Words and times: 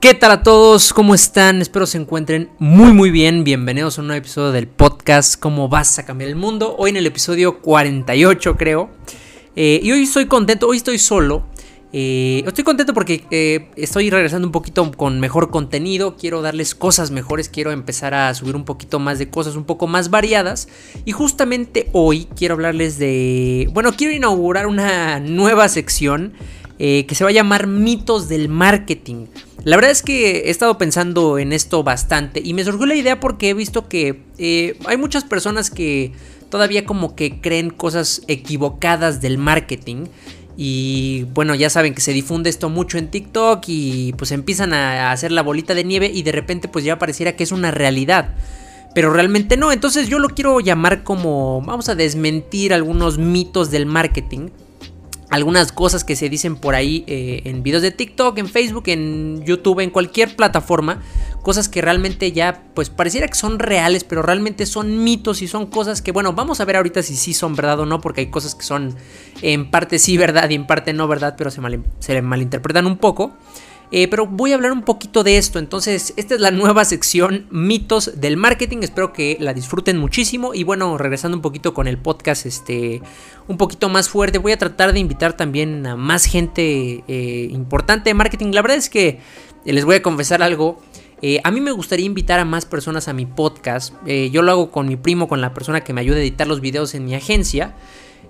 ¿Qué 0.00 0.14
tal 0.14 0.30
a 0.30 0.42
todos? 0.44 0.92
¿Cómo 0.92 1.12
están? 1.12 1.60
Espero 1.60 1.84
se 1.84 1.98
encuentren 1.98 2.50
muy 2.60 2.92
muy 2.92 3.10
bien. 3.10 3.42
Bienvenidos 3.42 3.98
a 3.98 4.02
un 4.02 4.06
nuevo 4.06 4.20
episodio 4.20 4.52
del 4.52 4.68
podcast 4.68 5.36
¿Cómo 5.40 5.68
vas 5.68 5.98
a 5.98 6.06
cambiar 6.06 6.30
el 6.30 6.36
mundo? 6.36 6.76
Hoy 6.78 6.90
en 6.90 6.98
el 6.98 7.06
episodio 7.06 7.60
48 7.60 8.56
creo. 8.56 8.90
Eh, 9.56 9.80
y 9.82 9.90
hoy 9.90 10.04
estoy 10.04 10.26
contento, 10.26 10.68
hoy 10.68 10.76
estoy 10.76 11.00
solo. 11.00 11.46
Eh, 11.92 12.44
estoy 12.46 12.62
contento 12.62 12.94
porque 12.94 13.24
eh, 13.32 13.70
estoy 13.74 14.08
regresando 14.08 14.46
un 14.46 14.52
poquito 14.52 14.88
con 14.92 15.18
mejor 15.18 15.50
contenido. 15.50 16.16
Quiero 16.16 16.42
darles 16.42 16.76
cosas 16.76 17.10
mejores. 17.10 17.48
Quiero 17.48 17.72
empezar 17.72 18.14
a 18.14 18.32
subir 18.34 18.54
un 18.54 18.64
poquito 18.64 19.00
más 19.00 19.18
de 19.18 19.30
cosas 19.30 19.56
un 19.56 19.64
poco 19.64 19.88
más 19.88 20.10
variadas. 20.10 20.68
Y 21.06 21.10
justamente 21.10 21.88
hoy 21.92 22.28
quiero 22.36 22.54
hablarles 22.54 23.00
de... 23.00 23.68
Bueno, 23.72 23.92
quiero 23.96 24.14
inaugurar 24.14 24.68
una 24.68 25.18
nueva 25.18 25.68
sección 25.68 26.34
que 26.78 27.14
se 27.14 27.24
va 27.24 27.30
a 27.30 27.32
llamar 27.32 27.66
Mitos 27.66 28.28
del 28.28 28.48
Marketing. 28.48 29.26
La 29.64 29.76
verdad 29.76 29.90
es 29.90 30.02
que 30.02 30.46
he 30.46 30.50
estado 30.50 30.78
pensando 30.78 31.38
en 31.38 31.52
esto 31.52 31.82
bastante 31.82 32.40
y 32.42 32.54
me 32.54 32.64
surgió 32.64 32.86
la 32.86 32.94
idea 32.94 33.20
porque 33.20 33.50
he 33.50 33.54
visto 33.54 33.88
que 33.88 34.22
eh, 34.38 34.78
hay 34.86 34.96
muchas 34.96 35.24
personas 35.24 35.70
que 35.70 36.12
todavía 36.48 36.86
como 36.86 37.14
que 37.16 37.40
creen 37.40 37.70
cosas 37.70 38.22
equivocadas 38.28 39.20
del 39.20 39.36
marketing. 39.36 40.06
Y 40.56 41.24
bueno, 41.34 41.54
ya 41.54 41.70
saben 41.70 41.94
que 41.94 42.00
se 42.00 42.12
difunde 42.12 42.50
esto 42.50 42.68
mucho 42.68 42.98
en 42.98 43.10
TikTok 43.10 43.62
y 43.66 44.12
pues 44.14 44.32
empiezan 44.32 44.72
a 44.72 45.12
hacer 45.12 45.32
la 45.32 45.42
bolita 45.42 45.74
de 45.74 45.84
nieve 45.84 46.10
y 46.12 46.22
de 46.22 46.32
repente 46.32 46.68
pues 46.68 46.84
ya 46.84 46.98
pareciera 46.98 47.36
que 47.36 47.44
es 47.44 47.52
una 47.52 47.70
realidad. 47.70 48.34
Pero 48.94 49.12
realmente 49.12 49.56
no, 49.56 49.70
entonces 49.70 50.08
yo 50.08 50.18
lo 50.18 50.30
quiero 50.30 50.60
llamar 50.60 51.04
como 51.04 51.62
vamos 51.62 51.88
a 51.88 51.94
desmentir 51.94 52.72
algunos 52.72 53.18
mitos 53.18 53.70
del 53.70 53.86
marketing 53.86 54.48
algunas 55.30 55.72
cosas 55.72 56.04
que 56.04 56.16
se 56.16 56.28
dicen 56.28 56.56
por 56.56 56.74
ahí 56.74 57.04
eh, 57.06 57.42
en 57.44 57.62
videos 57.62 57.82
de 57.82 57.90
TikTok, 57.90 58.38
en 58.38 58.48
Facebook, 58.48 58.84
en 58.86 59.44
YouTube, 59.44 59.80
en 59.80 59.90
cualquier 59.90 60.34
plataforma, 60.34 61.02
cosas 61.42 61.68
que 61.68 61.82
realmente 61.82 62.32
ya 62.32 62.62
pues 62.74 62.88
pareciera 62.90 63.28
que 63.28 63.34
son 63.34 63.58
reales, 63.58 64.04
pero 64.04 64.22
realmente 64.22 64.64
son 64.66 65.04
mitos 65.04 65.42
y 65.42 65.48
son 65.48 65.66
cosas 65.66 66.00
que 66.00 66.12
bueno, 66.12 66.32
vamos 66.32 66.60
a 66.60 66.64
ver 66.64 66.76
ahorita 66.76 67.02
si 67.02 67.16
sí 67.16 67.34
son 67.34 67.54
verdad 67.56 67.80
o 67.80 67.86
no, 67.86 68.00
porque 68.00 68.22
hay 68.22 68.30
cosas 68.30 68.54
que 68.54 68.64
son 68.64 68.96
en 69.42 69.70
parte 69.70 69.98
sí 69.98 70.16
verdad 70.16 70.48
y 70.48 70.54
en 70.54 70.66
parte 70.66 70.92
no 70.92 71.06
verdad, 71.08 71.34
pero 71.36 71.50
se, 71.50 71.60
se 71.98 72.22
malinterpretan 72.22 72.86
un 72.86 72.96
poco. 72.96 73.36
Eh, 73.90 74.06
pero 74.08 74.26
voy 74.26 74.52
a 74.52 74.56
hablar 74.56 74.72
un 74.72 74.82
poquito 74.82 75.24
de 75.24 75.38
esto. 75.38 75.58
Entonces, 75.58 76.12
esta 76.16 76.34
es 76.34 76.40
la 76.40 76.50
nueva 76.50 76.84
sección 76.84 77.46
mitos 77.50 78.20
del 78.20 78.36
marketing. 78.36 78.78
Espero 78.82 79.12
que 79.12 79.36
la 79.40 79.54
disfruten 79.54 79.96
muchísimo. 79.98 80.54
Y 80.54 80.64
bueno, 80.64 80.98
regresando 80.98 81.36
un 81.36 81.42
poquito 81.42 81.72
con 81.72 81.88
el 81.88 81.98
podcast, 81.98 82.46
este, 82.46 83.00
un 83.46 83.56
poquito 83.56 83.88
más 83.88 84.08
fuerte. 84.08 84.38
Voy 84.38 84.52
a 84.52 84.58
tratar 84.58 84.92
de 84.92 85.00
invitar 85.00 85.34
también 85.34 85.86
a 85.86 85.96
más 85.96 86.26
gente 86.26 87.02
eh, 87.08 87.48
importante 87.50 88.10
de 88.10 88.14
marketing. 88.14 88.52
La 88.52 88.62
verdad 88.62 88.76
es 88.76 88.90
que 88.90 89.20
eh, 89.64 89.72
les 89.72 89.84
voy 89.84 89.96
a 89.96 90.02
confesar 90.02 90.42
algo. 90.42 90.80
a 91.42 91.50
mí 91.50 91.60
me 91.60 91.72
gustaría 91.72 92.06
invitar 92.06 92.38
a 92.40 92.44
más 92.44 92.66
personas 92.66 93.08
a 93.08 93.12
mi 93.12 93.26
podcast. 93.26 93.94
yo 94.06 94.42
lo 94.42 94.52
hago 94.52 94.70
con 94.70 94.86
mi 94.86 94.96
primo, 94.96 95.26
con 95.26 95.40
la 95.40 95.52
persona 95.52 95.80
que 95.80 95.92
me 95.92 96.00
ayuda 96.00 96.18
a 96.18 96.20
editar 96.20 96.46
los 96.46 96.60
videos 96.60 96.94
en 96.94 97.06
mi 97.06 97.14
agencia. 97.14 97.74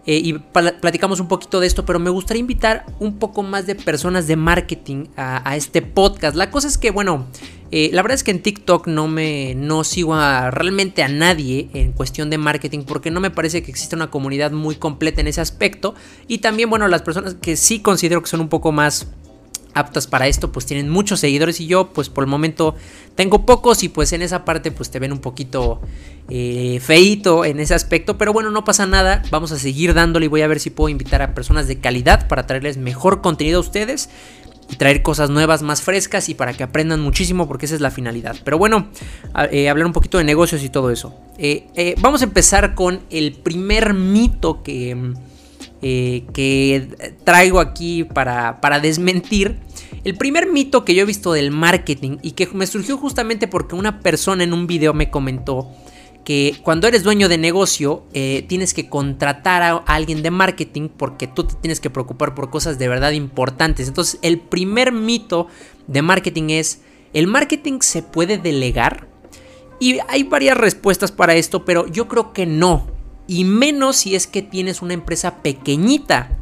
Eh, 0.09 0.23
y 0.25 0.33
platicamos 0.33 1.21
un 1.21 1.29
poquito 1.29 1.61
de 1.61 1.67
esto, 1.67 1.85
pero 1.85 1.99
me 1.99 2.09
gustaría 2.09 2.41
invitar 2.41 2.87
un 2.99 3.19
poco 3.19 3.43
más 3.43 3.67
de 3.67 3.75
personas 3.75 4.27
de 4.27 4.37
marketing 4.37 5.05
a, 5.19 5.55
este 5.55 5.83
podcast. 5.83 6.35
La 6.35 6.51
cosa 6.51 6.67
es 6.67 6.79
que, 6.79 6.91
bueno, 6.91 7.27
eh, 7.71 7.91
la 7.93 8.01
verdad 8.01 8.15
es 8.15 8.25
que 8.25 8.31
en 8.31 8.41
TikTok 8.41 8.87
no 8.87 9.07
me 9.07 9.55
no 9.55 9.85
sigo 9.85 10.17
realmente 10.17 11.03
a 11.03 11.09
nadie 11.09 11.69
en 11.75 11.93
cuestión 11.93 12.31
de 12.31 12.39
marketing 12.39 12.85
porque 12.85 13.11
no 13.11 13.21
me 13.21 13.31
parece 13.31 13.63
que 13.63 13.71
exista 13.71 13.97
una 13.97 14.11
comunidad 14.11 14.51
muy 14.51 14.77
completa 14.77 15.21
en 15.21 15.27
ese 15.27 15.43
aspecto. 15.43 15.95
Y 16.27 16.39
también, 16.39 16.71
bueno, 16.71 16.89
las 16.89 17.03
personas 17.03 17.35
que 17.35 17.57
sí 17.57 17.81
considero 17.81 18.23
que 18.23 18.29
son 18.29 18.41
un 18.41 18.49
poco 18.49 18.73
más 18.73 19.09
aptas 19.75 20.07
para 20.07 20.27
esto, 20.27 20.53
pues 20.53 20.67
tienen 20.67 20.89
muchos 20.89 21.21
seguidores 21.21 21.61
y 21.61 21.67
yo, 21.67 21.93
pues 21.93 22.09
por 22.09 22.25
el 22.25 22.31
momento 22.31 22.75
tengo 23.15 23.47
pocos 23.47 23.83
y 23.83 23.89
pues 23.89 24.13
en 24.13 24.23
esa 24.23 24.45
parte 24.45 24.71
pues 24.71 24.91
te 24.91 24.99
ven 24.99 25.13
un 25.13 25.21
poquito 25.21 25.81
eh, 26.29 26.81
feito 26.81 27.45
en 27.45 27.61
ese 27.61 27.75
aspecto, 27.75 28.19
pero 28.19 28.33
bueno, 28.33 28.51
no 28.51 28.65
pasa 28.65 28.87
nada, 28.87 29.23
vamos 29.31 29.53
a 29.53 29.59
seguir 29.59 29.95
dándole 29.95 30.27
y 30.27 30.29
voy 30.29 30.43
a 30.43 30.47
ver 30.47 30.61
si 30.61 30.71
puedo 30.71 30.89
invitar 30.89 31.23
a 31.23 31.35
personas 31.35 31.69
de 31.69 31.79
calidad 31.79 32.29
para 32.29 32.47
traerles 32.47 32.77
mejor 32.77 33.21
contenido 33.21 33.59
a 33.59 33.61
ustedes 33.61 34.11
y 34.71 34.77
traer 34.77 35.03
cosas 35.03 35.31
nuevas, 35.31 35.63
más 35.63 35.81
frescas 35.81 36.29
y 36.29 36.35
para 36.35 36.53
que 36.53 36.63
aprendan 36.63 37.01
muchísimo 37.01 37.49
porque 37.49 37.67
esa 37.67 37.75
es 37.75 37.81
la 37.81 37.91
finalidad. 37.91 38.37
Pero 38.45 38.59
bueno, 38.59 38.89
eh, 39.51 39.71
hablar 39.71 39.87
un 39.87 39.95
poquito 39.95 40.19
de 40.19 40.25
negocios 40.25 40.63
y 40.63 40.69
todo 40.69 40.91
eso. 40.91 41.15
Eh, 41.39 41.95
vamos 42.01 42.21
a 42.21 42.25
empezar 42.25 42.75
con 42.75 43.01
el 43.09 43.33
primer 43.33 43.95
mito 43.95 44.63
que 44.63 45.15
eh, 45.81 46.25
que 46.33 47.15
traigo 47.25 47.61
aquí 47.61 48.05
para, 48.05 48.61
para 48.61 48.81
desmentir. 48.81 49.59
El 50.05 50.17
primer 50.17 50.51
mito 50.51 50.85
que 50.85 50.95
yo 50.95 51.03
he 51.03 51.07
visto 51.07 51.33
del 51.33 51.51
marketing 51.51 52.19
y 52.23 52.33
que 52.33 52.47
me 52.49 52.67
surgió 52.67 52.97
justamente 52.97 53.49
porque 53.49 53.75
una 53.75 54.01
persona 54.01 54.45
en 54.45 54.53
un 54.53 54.67
video 54.67 54.95
me 54.95 55.11
comentó 55.11 55.71
que 56.25 56.59
cuando 56.63 56.87
eres 56.87 57.05
dueño 57.05 57.29
de 57.29 57.39
negocio 57.39 58.05
eh, 58.13 58.45
tienes 58.49 58.75
que 58.75 58.89
contratar 58.89 59.63
a 59.63 59.77
alguien 59.77 60.23
de 60.23 60.31
marketing 60.31 60.91
porque 60.95 61.27
tú 61.27 61.45
te 61.45 61.55
tienes 61.55 61.81
que 61.81 61.91
preocupar 61.91 62.35
por 62.35 62.51
cosas 62.51 62.79
de 62.79 62.87
verdad 62.87 63.13
importantes. 63.13 63.89
Entonces 63.89 64.19
el 64.23 64.39
primer 64.39 64.93
mito 64.93 65.47
de 65.87 66.03
marketing 66.03 66.51
es, 66.51 66.83
¿el 67.15 67.29
marketing 67.29 67.79
se 67.81 68.03
puede 68.03 68.37
delegar? 68.37 69.09
Y 69.81 70.01
hay 70.09 70.25
varias 70.25 70.59
respuestas 70.59 71.13
para 71.13 71.35
esto, 71.35 71.65
pero 71.65 71.87
yo 71.87 72.09
creo 72.09 72.33
que 72.33 72.45
no 72.45 72.98
y 73.29 73.45
menos 73.45 73.99
si 73.99 74.17
es 74.17 74.27
que 74.27 74.43
tienes 74.43 74.83
una 74.83 74.95
empresa 74.95 75.37
pequeñita. 75.37 76.37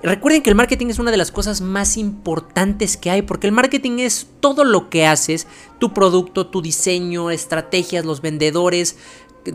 Recuerden 0.00 0.42
que 0.42 0.50
el 0.50 0.56
marketing 0.56 0.86
es 0.86 1.00
una 1.00 1.10
de 1.10 1.16
las 1.16 1.32
cosas 1.32 1.60
más 1.60 1.96
importantes 1.96 2.96
que 2.96 3.10
hay, 3.10 3.22
porque 3.22 3.48
el 3.48 3.52
marketing 3.52 3.98
es 3.98 4.28
todo 4.38 4.62
lo 4.62 4.90
que 4.90 5.06
haces, 5.06 5.48
tu 5.80 5.92
producto, 5.92 6.46
tu 6.46 6.62
diseño, 6.62 7.32
estrategias, 7.32 8.04
los 8.04 8.20
vendedores, 8.20 8.96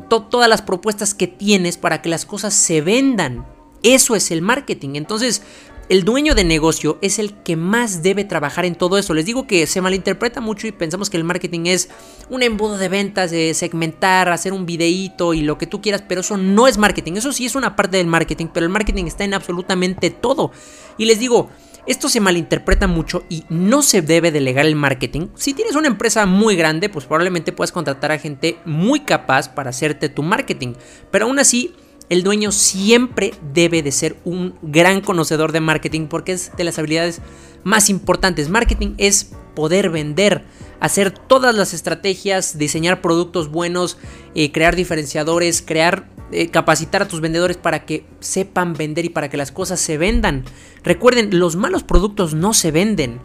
todas 0.09 0.49
las 0.49 0.61
propuestas 0.61 1.13
que 1.13 1.27
tienes 1.27 1.77
para 1.77 2.01
que 2.01 2.09
las 2.09 2.25
cosas 2.25 2.53
se 2.53 2.81
vendan. 2.81 3.45
Eso 3.83 4.15
es 4.15 4.31
el 4.31 4.41
marketing. 4.41 4.95
Entonces, 4.95 5.43
el 5.89 6.05
dueño 6.05 6.33
de 6.33 6.43
negocio 6.43 6.97
es 7.01 7.19
el 7.19 7.33
que 7.33 7.55
más 7.55 8.03
debe 8.03 8.23
trabajar 8.23 8.65
en 8.65 8.75
todo 8.75 8.97
eso. 8.97 9.13
Les 9.13 9.25
digo 9.25 9.47
que 9.47 9.67
se 9.67 9.81
malinterpreta 9.81 10.41
mucho 10.41 10.67
y 10.67 10.71
pensamos 10.71 11.09
que 11.09 11.17
el 11.17 11.23
marketing 11.23 11.65
es 11.65 11.89
un 12.29 12.41
embudo 12.41 12.77
de 12.77 12.89
ventas, 12.89 13.31
de 13.31 13.53
segmentar, 13.53 14.29
hacer 14.29 14.53
un 14.53 14.65
videíto 14.65 15.33
y 15.33 15.41
lo 15.41 15.57
que 15.57 15.67
tú 15.67 15.81
quieras, 15.81 16.03
pero 16.07 16.21
eso 16.21 16.37
no 16.37 16.67
es 16.67 16.77
marketing. 16.77 17.13
Eso 17.13 17.33
sí 17.33 17.45
es 17.45 17.55
una 17.55 17.75
parte 17.75 17.97
del 17.97 18.07
marketing, 18.07 18.47
pero 18.53 18.65
el 18.65 18.71
marketing 18.71 19.05
está 19.05 19.23
en 19.23 19.33
absolutamente 19.33 20.09
todo. 20.09 20.51
Y 20.97 21.05
les 21.05 21.19
digo, 21.19 21.49
esto 21.85 22.07
se 22.07 22.21
malinterpreta 22.21 22.87
mucho 22.87 23.23
y 23.29 23.43
no 23.49 23.81
se 23.81 24.01
debe 24.01 24.31
delegar 24.31 24.65
el 24.65 24.75
marketing. 24.75 25.27
Si 25.35 25.53
tienes 25.53 25.75
una 25.75 25.87
empresa 25.87 26.25
muy 26.25 26.55
grande, 26.55 26.87
pues 26.87 27.05
probablemente 27.05 27.51
puedas 27.51 27.73
contratar 27.73 28.11
a 28.13 28.19
gente 28.19 28.57
muy 28.63 29.01
capaz 29.01 29.49
para 29.49 29.71
hacerte 29.71 30.07
tu 30.07 30.23
marketing. 30.23 30.75
Pero 31.11 31.25
aún 31.25 31.39
así, 31.39 31.75
el 32.09 32.23
dueño 32.23 32.51
siempre 32.51 33.33
debe 33.53 33.81
de 33.81 33.91
ser 33.91 34.17
un 34.25 34.55
gran 34.61 35.01
conocedor 35.01 35.51
de 35.51 35.61
marketing 35.61 36.07
porque 36.07 36.33
es 36.33 36.51
de 36.55 36.63
las 36.63 36.77
habilidades 36.77 37.21
más 37.63 37.89
importantes. 37.89 38.49
Marketing 38.49 38.93
es 38.97 39.31
poder 39.55 39.89
vender, 39.89 40.43
hacer 40.79 41.11
todas 41.11 41.55
las 41.55 41.73
estrategias, 41.73 42.57
diseñar 42.57 43.01
productos 43.01 43.49
buenos, 43.49 43.97
eh, 44.35 44.51
crear 44.51 44.75
diferenciadores, 44.75 45.61
crear, 45.61 46.09
eh, 46.31 46.49
capacitar 46.49 47.03
a 47.03 47.07
tus 47.07 47.21
vendedores 47.21 47.57
para 47.57 47.85
que 47.85 48.05
sepan 48.19 48.73
vender 48.73 49.05
y 49.05 49.09
para 49.09 49.29
que 49.29 49.37
las 49.37 49.51
cosas 49.51 49.79
se 49.79 49.97
vendan. 49.97 50.43
Recuerden, 50.83 51.39
los 51.39 51.55
malos 51.55 51.83
productos 51.83 52.33
no 52.33 52.53
se 52.53 52.71
venden. 52.71 53.19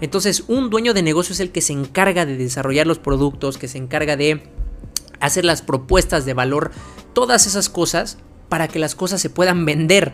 Entonces, 0.00 0.44
un 0.48 0.68
dueño 0.68 0.92
de 0.92 1.02
negocio 1.02 1.32
es 1.32 1.40
el 1.40 1.52
que 1.52 1.62
se 1.62 1.72
encarga 1.72 2.26
de 2.26 2.36
desarrollar 2.36 2.86
los 2.86 2.98
productos, 2.98 3.56
que 3.56 3.68
se 3.68 3.78
encarga 3.78 4.16
de 4.16 4.42
hacer 5.20 5.44
las 5.44 5.62
propuestas 5.62 6.26
de 6.26 6.34
valor, 6.34 6.70
todas 7.16 7.46
esas 7.46 7.70
cosas 7.70 8.18
para 8.50 8.68
que 8.68 8.78
las 8.78 8.94
cosas 8.94 9.22
se 9.22 9.30
puedan 9.30 9.64
vender. 9.64 10.12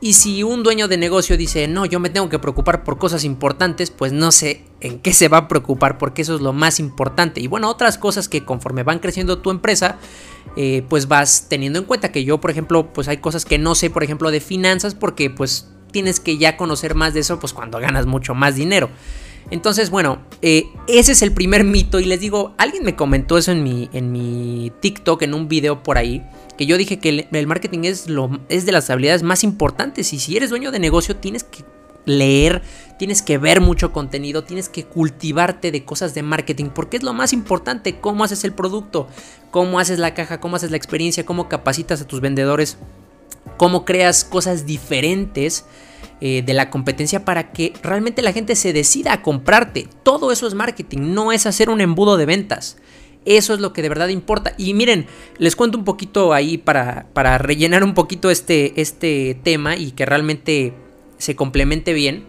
Y 0.00 0.14
si 0.14 0.42
un 0.42 0.64
dueño 0.64 0.88
de 0.88 0.96
negocio 0.96 1.36
dice, 1.36 1.68
no, 1.68 1.86
yo 1.86 2.00
me 2.00 2.10
tengo 2.10 2.28
que 2.28 2.40
preocupar 2.40 2.82
por 2.82 2.98
cosas 2.98 3.22
importantes, 3.22 3.92
pues 3.92 4.12
no 4.12 4.32
sé 4.32 4.64
en 4.80 4.98
qué 4.98 5.12
se 5.12 5.28
va 5.28 5.38
a 5.38 5.48
preocupar 5.48 5.96
porque 5.96 6.22
eso 6.22 6.34
es 6.34 6.40
lo 6.40 6.52
más 6.52 6.80
importante. 6.80 7.40
Y 7.40 7.46
bueno, 7.46 7.70
otras 7.70 7.98
cosas 7.98 8.28
que 8.28 8.44
conforme 8.44 8.82
van 8.82 8.98
creciendo 8.98 9.38
tu 9.38 9.52
empresa, 9.52 9.98
eh, 10.56 10.84
pues 10.88 11.06
vas 11.06 11.46
teniendo 11.48 11.78
en 11.78 11.84
cuenta 11.84 12.10
que 12.10 12.24
yo, 12.24 12.40
por 12.40 12.50
ejemplo, 12.50 12.92
pues 12.92 13.06
hay 13.06 13.18
cosas 13.18 13.44
que 13.44 13.56
no 13.56 13.76
sé, 13.76 13.88
por 13.88 14.02
ejemplo, 14.02 14.32
de 14.32 14.40
finanzas 14.40 14.96
porque 14.96 15.30
pues 15.30 15.68
tienes 15.92 16.18
que 16.18 16.36
ya 16.36 16.56
conocer 16.56 16.96
más 16.96 17.14
de 17.14 17.20
eso, 17.20 17.38
pues 17.38 17.52
cuando 17.52 17.78
ganas 17.78 18.06
mucho 18.06 18.34
más 18.34 18.56
dinero. 18.56 18.90
Entonces, 19.50 19.90
bueno, 19.90 20.20
eh, 20.42 20.66
ese 20.86 21.12
es 21.12 21.22
el 21.22 21.32
primer 21.32 21.64
mito. 21.64 22.00
Y 22.00 22.04
les 22.04 22.20
digo, 22.20 22.54
alguien 22.58 22.84
me 22.84 22.96
comentó 22.96 23.36
eso 23.36 23.52
en 23.52 23.62
mi, 23.62 23.88
en 23.92 24.12
mi 24.12 24.72
TikTok, 24.80 25.22
en 25.22 25.34
un 25.34 25.48
video 25.48 25.82
por 25.82 25.98
ahí. 25.98 26.24
Que 26.56 26.66
yo 26.66 26.76
dije 26.76 26.98
que 26.98 27.26
el, 27.30 27.46
marketing 27.46 27.80
es, 27.84 28.08
lo, 28.08 28.40
es 28.48 28.66
de 28.66 28.72
las 28.72 28.90
habilidades 28.90 29.22
más 29.22 29.44
importantes. 29.44 30.12
Y 30.12 30.18
si 30.18 30.36
eres 30.36 30.50
dueño 30.50 30.70
de 30.70 30.78
negocio, 30.78 31.16
tienes 31.16 31.42
que 31.42 31.64
leer, 32.04 32.62
tienes 32.98 33.22
que 33.22 33.38
ver 33.38 33.60
mucho 33.60 33.92
contenido, 33.92 34.44
tienes 34.44 34.68
que 34.68 34.84
cultivarte 34.84 35.70
de 35.70 35.84
cosas 35.84 36.14
de 36.14 36.22
marketing, 36.22 36.66
porque 36.74 36.96
es 36.96 37.02
lo 37.02 37.12
más 37.12 37.32
importante, 37.32 38.00
cómo 38.00 38.24
haces 38.24 38.44
el 38.44 38.52
producto, 38.52 39.06
cómo 39.50 39.78
haces 39.78 39.98
la 39.98 40.14
caja, 40.14 40.40
cómo 40.40 40.56
haces 40.56 40.70
la 40.70 40.76
experiencia, 40.76 41.26
cómo 41.26 41.48
capacitas 41.48 42.00
a 42.00 42.06
tus 42.06 42.20
vendedores. 42.20 42.78
cómo 43.56 43.84
creas 43.84 44.24
cosas 44.24 44.64
diferentes 44.64 45.66
eh, 46.20 46.42
de 46.44 46.54
la 46.54 46.70
competencia 46.70 47.24
para 47.24 47.52
que 47.52 47.72
realmente 47.82 48.22
la 48.22 48.32
gente 48.32 48.54
se 48.56 48.72
decida 48.72 49.12
a 49.12 49.22
comprarte. 49.22 49.88
Todo 50.02 50.32
eso 50.32 50.46
es 50.46 50.54
marketing, 50.54 51.14
no 51.14 51.32
es 51.32 51.46
hacer 51.46 51.70
un 51.70 51.80
embudo 51.80 52.16
de 52.16 52.26
ventas. 52.26 52.76
Eso 53.24 53.52
es 53.54 53.60
lo 53.60 53.72
que 53.72 53.82
de 53.82 53.88
verdad 53.88 54.08
importa. 54.08 54.54
Y 54.56 54.74
miren, 54.74 55.06
les 55.38 55.56
cuento 55.56 55.78
un 55.78 55.84
poquito 55.84 56.32
ahí 56.32 56.58
para, 56.58 57.06
para 57.12 57.38
rellenar 57.38 57.84
un 57.84 57.94
poquito 57.94 58.30
este, 58.30 58.80
este 58.80 59.38
tema 59.42 59.76
y 59.76 59.92
que 59.92 60.06
realmente 60.06 60.74
se 61.18 61.36
complemente 61.36 61.92
bien. 61.92 62.24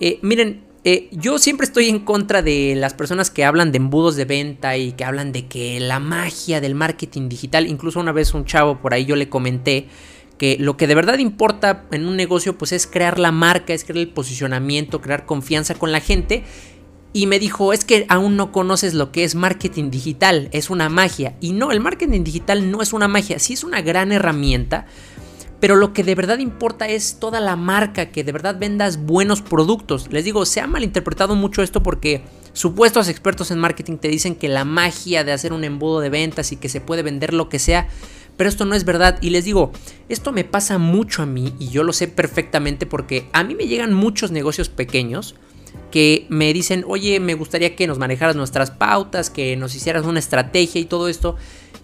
Eh, 0.00 0.18
miren, 0.22 0.64
eh, 0.86 1.08
yo 1.12 1.38
siempre 1.38 1.64
estoy 1.64 1.88
en 1.88 2.00
contra 2.00 2.42
de 2.42 2.74
las 2.76 2.92
personas 2.92 3.30
que 3.30 3.44
hablan 3.44 3.72
de 3.72 3.78
embudos 3.78 4.16
de 4.16 4.26
venta 4.26 4.76
y 4.76 4.92
que 4.92 5.04
hablan 5.04 5.32
de 5.32 5.46
que 5.46 5.80
la 5.80 5.98
magia 5.98 6.60
del 6.60 6.74
marketing 6.74 7.28
digital, 7.28 7.66
incluso 7.66 8.00
una 8.00 8.12
vez 8.12 8.34
un 8.34 8.44
chavo 8.44 8.80
por 8.80 8.92
ahí 8.92 9.06
yo 9.06 9.16
le 9.16 9.30
comenté 9.30 9.86
lo 10.60 10.76
que 10.76 10.86
de 10.86 10.94
verdad 10.94 11.18
importa 11.18 11.84
en 11.90 12.06
un 12.06 12.16
negocio 12.16 12.56
pues 12.58 12.72
es 12.72 12.86
crear 12.86 13.18
la 13.18 13.32
marca, 13.32 13.72
es 13.72 13.84
crear 13.84 13.98
el 13.98 14.08
posicionamiento, 14.08 15.00
crear 15.00 15.26
confianza 15.26 15.74
con 15.74 15.92
la 15.92 16.00
gente 16.00 16.44
y 17.16 17.28
me 17.28 17.38
dijo, 17.38 17.72
es 17.72 17.84
que 17.84 18.06
aún 18.08 18.36
no 18.36 18.50
conoces 18.50 18.92
lo 18.92 19.12
que 19.12 19.22
es 19.22 19.36
marketing 19.36 19.90
digital, 19.90 20.48
es 20.50 20.68
una 20.68 20.88
magia. 20.88 21.36
Y 21.40 21.52
no, 21.52 21.70
el 21.70 21.78
marketing 21.78 22.24
digital 22.24 22.72
no 22.72 22.82
es 22.82 22.92
una 22.92 23.06
magia, 23.06 23.38
sí 23.38 23.52
es 23.52 23.62
una 23.62 23.82
gran 23.82 24.10
herramienta, 24.10 24.86
pero 25.60 25.76
lo 25.76 25.92
que 25.92 26.02
de 26.02 26.16
verdad 26.16 26.38
importa 26.38 26.88
es 26.88 27.20
toda 27.20 27.38
la 27.38 27.54
marca, 27.54 28.10
que 28.10 28.24
de 28.24 28.32
verdad 28.32 28.58
vendas 28.58 28.98
buenos 28.98 29.42
productos. 29.42 30.12
Les 30.12 30.24
digo, 30.24 30.44
se 30.44 30.60
ha 30.60 30.66
malinterpretado 30.66 31.36
mucho 31.36 31.62
esto 31.62 31.84
porque 31.84 32.24
supuestos 32.52 33.08
expertos 33.08 33.52
en 33.52 33.60
marketing 33.60 33.98
te 33.98 34.08
dicen 34.08 34.34
que 34.34 34.48
la 34.48 34.64
magia 34.64 35.22
de 35.22 35.30
hacer 35.30 35.52
un 35.52 35.62
embudo 35.62 36.00
de 36.00 36.10
ventas 36.10 36.50
y 36.50 36.56
que 36.56 36.68
se 36.68 36.80
puede 36.80 37.04
vender 37.04 37.32
lo 37.32 37.48
que 37.48 37.60
sea, 37.60 37.88
pero 38.36 38.48
esto 38.48 38.64
no 38.64 38.74
es 38.74 38.84
verdad. 38.84 39.18
Y 39.20 39.30
les 39.30 39.44
digo, 39.44 39.72
esto 40.08 40.32
me 40.32 40.44
pasa 40.44 40.78
mucho 40.78 41.22
a 41.22 41.26
mí 41.26 41.54
y 41.58 41.68
yo 41.68 41.82
lo 41.82 41.92
sé 41.92 42.08
perfectamente 42.08 42.86
porque 42.86 43.26
a 43.32 43.44
mí 43.44 43.54
me 43.54 43.66
llegan 43.66 43.92
muchos 43.92 44.30
negocios 44.30 44.68
pequeños 44.68 45.34
que 45.90 46.26
me 46.28 46.52
dicen, 46.52 46.84
oye, 46.88 47.20
me 47.20 47.34
gustaría 47.34 47.76
que 47.76 47.86
nos 47.86 47.98
manejaras 47.98 48.36
nuestras 48.36 48.70
pautas, 48.70 49.30
que 49.30 49.56
nos 49.56 49.74
hicieras 49.74 50.04
una 50.04 50.18
estrategia 50.18 50.80
y 50.80 50.86
todo 50.86 51.08
esto. 51.08 51.36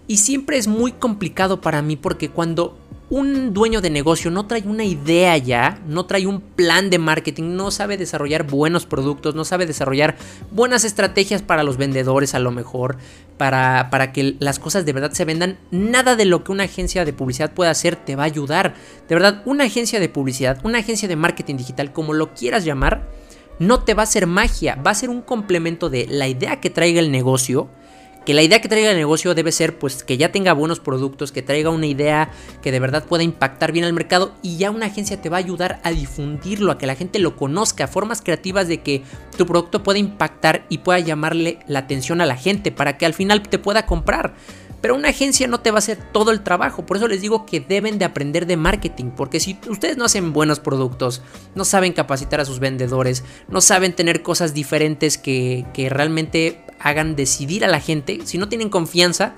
Y 0.07 0.17
siempre 0.17 0.57
es 0.57 0.67
muy 0.67 0.91
complicado 0.91 1.61
para 1.61 1.81
mí 1.81 1.95
porque 1.95 2.29
cuando 2.29 2.77
un 3.11 3.53
dueño 3.53 3.81
de 3.81 3.89
negocio 3.89 4.31
no 4.31 4.47
trae 4.47 4.63
una 4.65 4.85
idea 4.85 5.35
ya, 5.35 5.81
no 5.85 6.05
trae 6.05 6.25
un 6.25 6.39
plan 6.39 6.89
de 6.89 6.97
marketing, 6.97 7.57
no 7.57 7.69
sabe 7.69 7.97
desarrollar 7.97 8.47
buenos 8.47 8.85
productos, 8.85 9.35
no 9.35 9.43
sabe 9.43 9.65
desarrollar 9.65 10.15
buenas 10.49 10.85
estrategias 10.85 11.41
para 11.41 11.63
los 11.63 11.75
vendedores 11.75 12.35
a 12.35 12.39
lo 12.39 12.51
mejor, 12.51 12.95
para, 13.37 13.89
para 13.91 14.13
que 14.13 14.37
las 14.39 14.59
cosas 14.59 14.85
de 14.85 14.93
verdad 14.93 15.11
se 15.11 15.25
vendan, 15.25 15.59
nada 15.71 16.15
de 16.15 16.23
lo 16.23 16.45
que 16.45 16.53
una 16.53 16.63
agencia 16.63 17.03
de 17.03 17.11
publicidad 17.11 17.53
pueda 17.53 17.71
hacer 17.71 17.97
te 17.97 18.15
va 18.15 18.23
a 18.23 18.27
ayudar. 18.27 18.75
De 19.09 19.15
verdad, 19.15 19.41
una 19.43 19.65
agencia 19.65 19.99
de 19.99 20.07
publicidad, 20.07 20.61
una 20.63 20.79
agencia 20.79 21.09
de 21.09 21.17
marketing 21.17 21.57
digital, 21.57 21.91
como 21.91 22.13
lo 22.13 22.33
quieras 22.33 22.63
llamar, 22.63 23.09
no 23.59 23.83
te 23.83 23.93
va 23.93 24.03
a 24.03 24.07
ser 24.07 24.25
magia, 24.25 24.75
va 24.75 24.91
a 24.91 24.95
ser 24.95 25.09
un 25.09 25.21
complemento 25.21 25.89
de 25.89 26.07
la 26.07 26.29
idea 26.29 26.61
que 26.61 26.69
traiga 26.69 27.01
el 27.01 27.11
negocio. 27.11 27.67
Que 28.25 28.35
la 28.35 28.43
idea 28.43 28.61
que 28.61 28.69
traiga 28.69 28.91
el 28.91 28.97
negocio 28.97 29.33
debe 29.33 29.51
ser 29.51 29.79
pues 29.79 30.03
que 30.03 30.17
ya 30.17 30.31
tenga 30.31 30.53
buenos 30.53 30.79
productos, 30.79 31.31
que 31.31 31.41
traiga 31.41 31.71
una 31.71 31.87
idea 31.87 32.29
que 32.61 32.71
de 32.71 32.79
verdad 32.79 33.05
pueda 33.05 33.23
impactar 33.23 33.71
bien 33.71 33.83
al 33.83 33.93
mercado 33.93 34.35
y 34.43 34.57
ya 34.57 34.69
una 34.69 34.85
agencia 34.85 35.19
te 35.19 35.29
va 35.29 35.37
a 35.37 35.39
ayudar 35.39 35.79
a 35.83 35.91
difundirlo, 35.91 36.71
a 36.71 36.77
que 36.77 36.85
la 36.85 36.95
gente 36.95 37.17
lo 37.17 37.35
conozca, 37.35 37.87
formas 37.87 38.21
creativas 38.21 38.67
de 38.67 38.81
que 38.81 39.01
tu 39.37 39.47
producto 39.47 39.81
pueda 39.81 39.97
impactar 39.97 40.65
y 40.69 40.79
pueda 40.79 40.99
llamarle 40.99 41.59
la 41.67 41.79
atención 41.79 42.21
a 42.21 42.27
la 42.27 42.35
gente 42.35 42.71
para 42.71 42.97
que 42.97 43.07
al 43.07 43.15
final 43.15 43.41
te 43.41 43.57
pueda 43.57 43.87
comprar. 43.87 44.35
Pero 44.81 44.95
una 44.95 45.09
agencia 45.09 45.47
no 45.47 45.59
te 45.59 45.69
va 45.69 45.77
a 45.77 45.79
hacer 45.79 45.99
todo 46.11 46.31
el 46.31 46.41
trabajo. 46.41 46.85
Por 46.85 46.97
eso 46.97 47.07
les 47.07 47.21
digo 47.21 47.45
que 47.45 47.59
deben 47.59 47.99
de 47.99 48.05
aprender 48.05 48.47
de 48.47 48.57
marketing. 48.57 49.11
Porque 49.15 49.39
si 49.39 49.57
ustedes 49.69 49.95
no 49.95 50.05
hacen 50.05 50.33
buenos 50.33 50.59
productos, 50.59 51.21
no 51.53 51.65
saben 51.65 51.93
capacitar 51.93 52.39
a 52.39 52.45
sus 52.45 52.59
vendedores, 52.59 53.23
no 53.47 53.61
saben 53.61 53.93
tener 53.93 54.23
cosas 54.23 54.53
diferentes 54.53 55.17
que, 55.17 55.65
realmente 55.91 56.63
hagan 56.79 57.15
decidir 57.15 57.63
a 57.63 57.67
la 57.67 57.79
gente, 57.79 58.21
si 58.23 58.39
no 58.39 58.49
tienen 58.49 58.69
confianza, 58.69 59.35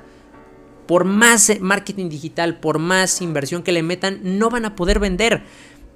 por 0.88 1.04
más 1.04 1.51
marketing 1.60 2.10
digital, 2.10 2.60
por 2.60 2.80
más 2.80 3.22
inversión 3.22 3.63
que 3.63 3.74
le 3.74 3.84
metan, 3.84 4.19
no 4.24 4.50
van 4.50 4.66
a 4.66 4.75
poder 4.75 5.00
vender. 5.00 5.44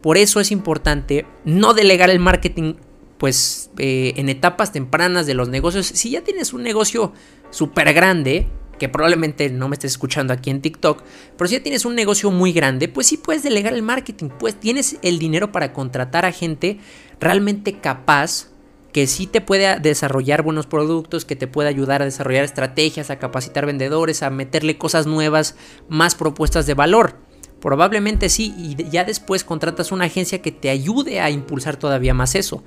Por 0.01 0.17
eso 0.17 0.39
es 0.41 0.51
importante 0.51 1.25
no 1.45 1.73
delegar 1.73 2.09
el 2.09 2.19
marketing 2.19 2.75
pues 3.17 3.71
eh, 3.77 4.13
en 4.17 4.29
etapas 4.29 4.71
tempranas 4.71 5.25
de 5.25 5.33
los 5.33 5.49
negocios. 5.49 5.87
Si 5.87 6.11
ya 6.11 6.21
tienes 6.21 6.53
un 6.53 6.63
negocio 6.63 7.13
súper 7.49 7.93
grande, 7.93 8.47
que 8.77 8.89
probablemente 8.89 9.49
no 9.49 9.67
me 9.69 9.75
estés 9.75 9.91
escuchando 9.91 10.33
aquí 10.33 10.49
en 10.49 10.61
TikTok, 10.61 11.03
pero 11.37 11.47
si 11.47 11.55
ya 11.55 11.63
tienes 11.63 11.85
un 11.85 11.95
negocio 11.95 12.31
muy 12.31 12.53
grande, 12.53 12.87
pues 12.87 13.07
sí 13.07 13.17
puedes 13.17 13.43
delegar 13.43 13.73
el 13.73 13.81
marketing, 13.81 14.29
pues 14.39 14.59
tienes 14.59 14.97
el 15.01 15.19
dinero 15.19 15.51
para 15.51 15.73
contratar 15.73 16.25
a 16.25 16.31
gente 16.31 16.79
realmente 17.19 17.79
capaz 17.79 18.49
que 18.93 19.05
sí 19.05 19.27
te 19.27 19.41
pueda 19.41 19.77
desarrollar 19.77 20.41
buenos 20.41 20.65
productos, 20.65 21.25
que 21.25 21.35
te 21.35 21.47
pueda 21.47 21.69
ayudar 21.69 22.01
a 22.01 22.05
desarrollar 22.05 22.43
estrategias, 22.43 23.09
a 23.09 23.19
capacitar 23.19 23.65
vendedores, 23.65 24.23
a 24.23 24.29
meterle 24.29 24.77
cosas 24.77 25.05
nuevas, 25.05 25.55
más 25.87 26.15
propuestas 26.15 26.65
de 26.65 26.73
valor. 26.73 27.15
Probablemente 27.61 28.29
sí, 28.29 28.53
y 28.57 28.89
ya 28.89 29.03
después 29.03 29.43
contratas 29.43 29.91
una 29.91 30.05
agencia 30.05 30.41
que 30.41 30.51
te 30.51 30.69
ayude 30.69 31.19
a 31.19 31.29
impulsar 31.29 31.75
todavía 31.75 32.13
más 32.13 32.33
eso. 32.33 32.63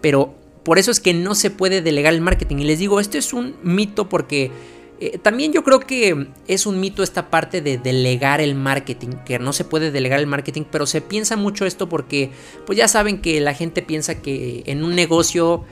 Pero 0.00 0.34
por 0.64 0.78
eso 0.78 0.90
es 0.90 1.00
que 1.00 1.14
no 1.14 1.34
se 1.34 1.50
puede 1.50 1.82
delegar 1.82 2.14
el 2.14 2.20
marketing. 2.20 2.58
Y 2.58 2.64
les 2.64 2.78
digo, 2.78 3.00
esto 3.00 3.18
es 3.18 3.32
un 3.32 3.56
mito 3.62 4.08
porque 4.08 4.50
eh, 5.00 5.18
también 5.18 5.52
yo 5.52 5.64
creo 5.64 5.80
que 5.80 6.28
es 6.46 6.66
un 6.66 6.80
mito 6.80 7.02
esta 7.02 7.30
parte 7.30 7.60
de 7.60 7.78
delegar 7.78 8.40
el 8.40 8.54
marketing, 8.54 9.10
que 9.24 9.38
no 9.38 9.52
se 9.52 9.64
puede 9.64 9.90
delegar 9.90 10.20
el 10.20 10.26
marketing, 10.26 10.62
pero 10.70 10.86
se 10.86 11.00
piensa 11.00 11.36
mucho 11.36 11.66
esto 11.66 11.88
porque 11.88 12.30
pues 12.66 12.78
ya 12.78 12.88
saben 12.88 13.20
que 13.20 13.40
la 13.40 13.54
gente 13.54 13.82
piensa 13.82 14.22
que 14.22 14.62
en 14.66 14.84
un 14.84 14.94
negocio 14.94 15.64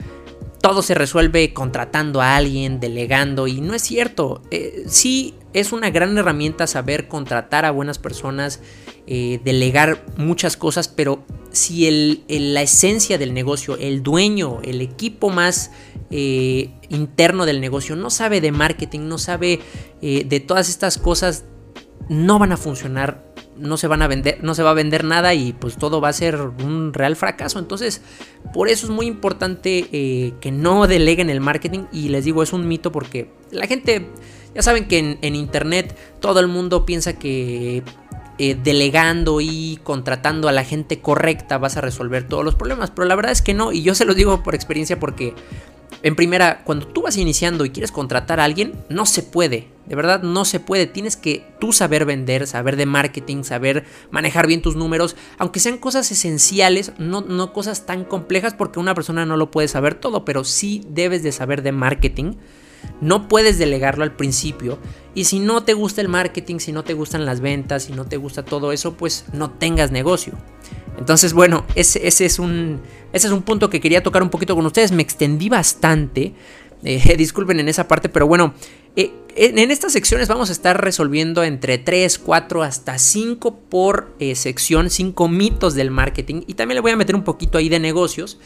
todo 0.63 0.81
se 0.81 0.93
resuelve 0.93 1.53
contratando 1.53 2.21
a 2.21 2.37
alguien, 2.37 2.79
delegando, 2.79 3.47
y 3.47 3.59
no 3.59 3.73
es 3.73 3.81
cierto. 3.81 4.41
Eh, 4.49 4.85
sí 4.87 5.35
es 5.51 5.73
una 5.73 5.89
gran 5.89 6.17
herramienta 6.17 6.67
saber 6.67 7.09
contratar 7.09 7.65
a 7.65 7.71
buenas 7.71 7.99
personas, 7.99 8.61
eh, 9.05 9.41
delegar 9.43 10.05
muchas 10.15 10.55
cosas, 10.55 10.87
pero 10.87 11.23
si 11.51 11.87
el, 11.87 12.23
la 12.27 12.61
esencia 12.61 13.17
del 13.17 13.33
negocio, 13.33 13.77
el 13.77 14.03
dueño, 14.03 14.59
el 14.63 14.79
equipo 14.79 15.29
más 15.29 15.71
eh, 16.15 16.69
interno 16.89 17.47
del 17.47 17.59
negocio 17.59 17.95
no 17.95 18.11
sabe 18.11 18.39
de 18.39 18.51
marketing, 18.51 19.07
no 19.07 19.17
sabe 19.17 19.59
eh, 20.03 20.25
de 20.25 20.39
todas 20.39 20.69
estas 20.69 20.99
cosas, 20.99 21.45
no 22.07 22.37
van 22.37 22.51
a 22.51 22.57
funcionar, 22.57 23.33
no 23.57 23.77
se 23.77 23.87
van 23.87 24.03
a 24.03 24.07
vender, 24.07 24.37
no 24.43 24.53
se 24.53 24.61
va 24.61 24.69
a 24.69 24.75
vender 24.75 25.05
nada 25.05 25.33
y 25.33 25.53
pues 25.53 25.75
todo 25.75 26.01
va 26.01 26.09
a 26.09 26.13
ser 26.13 26.39
un 26.39 26.93
real 26.93 27.15
fracaso. 27.15 27.57
Entonces, 27.57 28.01
por 28.53 28.69
eso 28.69 28.85
es 28.85 28.91
muy 28.91 29.07
importante 29.07 29.87
que 30.39 30.51
no 30.51 30.85
deleguen 30.85 31.31
el 31.31 31.41
marketing 31.41 31.85
y 31.91 32.09
les 32.09 32.25
digo, 32.25 32.43
es 32.43 32.53
un 32.53 32.67
mito 32.67 32.91
porque 32.91 33.31
la 33.49 33.65
gente, 33.65 34.09
ya 34.53 34.61
saben 34.61 34.87
que 34.87 35.17
en 35.19 35.35
internet 35.35 35.97
todo 36.19 36.39
el 36.39 36.47
mundo 36.47 36.85
piensa 36.85 37.13
que 37.13 37.83
eh, 38.39 38.57
delegando 38.61 39.41
y 39.41 39.79
contratando 39.83 40.49
a 40.49 40.51
la 40.51 40.63
gente 40.63 40.99
correcta 40.99 41.59
vas 41.59 41.77
a 41.77 41.81
resolver 41.81 42.27
todos 42.27 42.43
los 42.43 42.55
problemas. 42.55 42.89
Pero 42.89 43.07
la 43.07 43.15
verdad 43.15 43.31
es 43.31 43.43
que 43.43 43.53
no, 43.53 43.71
y 43.71 43.83
yo 43.83 43.93
se 43.93 44.05
lo 44.05 44.15
digo 44.15 44.41
por 44.41 44.55
experiencia 44.55 44.99
porque, 44.99 45.35
en 46.01 46.15
primera, 46.15 46.63
cuando 46.63 46.87
tú 46.87 47.03
vas 47.03 47.17
iniciando 47.17 47.65
y 47.65 47.69
quieres 47.69 47.91
contratar 47.91 48.39
a 48.39 48.43
alguien, 48.43 48.73
no 48.89 49.05
se 49.05 49.23
puede. 49.23 49.67
De 49.85 49.95
verdad, 49.95 50.23
no 50.23 50.45
se 50.45 50.59
puede. 50.59 50.87
Tienes 50.87 51.17
que 51.17 51.45
tú 51.59 51.73
saber 51.73 52.05
vender, 52.05 52.47
saber 52.47 52.75
de 52.75 52.85
marketing, 52.85 53.43
saber 53.43 53.85
manejar 54.11 54.47
bien 54.47 54.61
tus 54.61 54.75
números, 54.75 55.15
aunque 55.37 55.59
sean 55.59 55.77
cosas 55.77 56.09
esenciales, 56.11 56.93
no, 56.97 57.21
no 57.21 57.53
cosas 57.53 57.85
tan 57.85 58.05
complejas 58.05 58.53
porque 58.53 58.79
una 58.79 58.95
persona 58.95 59.25
no 59.25 59.37
lo 59.37 59.51
puede 59.51 59.67
saber 59.67 59.95
todo, 59.95 60.25
pero 60.25 60.43
sí 60.43 60.83
debes 60.89 61.23
de 61.23 61.31
saber 61.31 61.61
de 61.61 61.71
marketing 61.71 62.35
no 63.01 63.27
puedes 63.27 63.57
delegarlo 63.57 64.03
al 64.03 64.15
principio. 64.15 64.79
Y 65.15 65.25
si 65.25 65.39
no 65.39 65.63
te 65.63 65.73
gusta 65.73 66.01
el 66.01 66.09
marketing, 66.09 66.59
si 66.59 66.71
no 66.71 66.83
te 66.83 66.93
gustan 66.93 67.25
las 67.25 67.41
ventas, 67.41 67.83
si 67.83 67.93
no 67.93 68.05
te 68.05 68.17
gusta 68.17 68.43
todo 68.43 68.71
eso, 68.71 68.95
pues 68.95 69.25
no 69.33 69.51
tengas 69.51 69.91
negocio. 69.91 70.33
Entonces, 70.97 71.33
bueno, 71.33 71.65
ese, 71.75 72.05
es, 72.05 72.39
un, 72.39 72.81
ese 73.11 73.27
es 73.27 73.33
un 73.33 73.41
punto 73.41 73.69
que 73.69 73.81
quería 73.81 74.03
tocar 74.03 74.23
un 74.23 74.29
poquito 74.29 74.55
con 74.55 74.65
ustedes. 74.65 74.91
Me 74.91 75.01
extendí 75.01 75.49
bastante. 75.49 76.33
Eh, 76.83 77.15
disculpen 77.17 77.59
en 77.59 77.69
esa 77.69 77.87
parte, 77.87 78.09
pero 78.09 78.27
bueno, 78.27 78.53
eh, 78.95 79.11
en, 79.35 79.71
estas 79.71 79.93
secciones 79.93 80.27
vamos 80.27 80.49
a 80.49 80.53
estar 80.53 80.81
resolviendo 80.83 81.43
entre 81.43 81.77
3, 81.77 82.19
4, 82.19 82.63
hasta 82.63 82.97
5 82.97 83.59
por 83.69 84.13
eh, 84.19 84.35
sección, 84.35 84.89
5 84.89 85.27
mitos 85.27 85.73
del 85.75 85.91
marketing. 85.91 86.41
Y 86.47 86.53
también 86.53 86.75
le 86.75 86.81
voy 86.81 86.91
a 86.91 86.97
meter 86.97 87.15
un 87.15 87.23
poquito 87.23 87.57
ahí 87.57 87.69
de 87.69 87.79
negocios, 87.79 88.39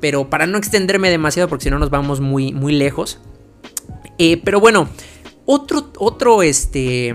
pero 0.00 0.28
para 0.30 0.46
no 0.46 0.58
extenderme 0.58 1.10
demasiado, 1.10 1.48
porque 1.48 1.64
si 1.64 1.70
no 1.70 1.78
nos 1.78 1.90
vamos 1.90 2.20
muy, 2.20 2.52
muy 2.52 2.72
lejos. 2.72 3.20
Pero 4.44 4.60
bueno, 4.60 4.88
otro, 5.46 5.90
otro 5.98 6.42
este, 6.42 7.14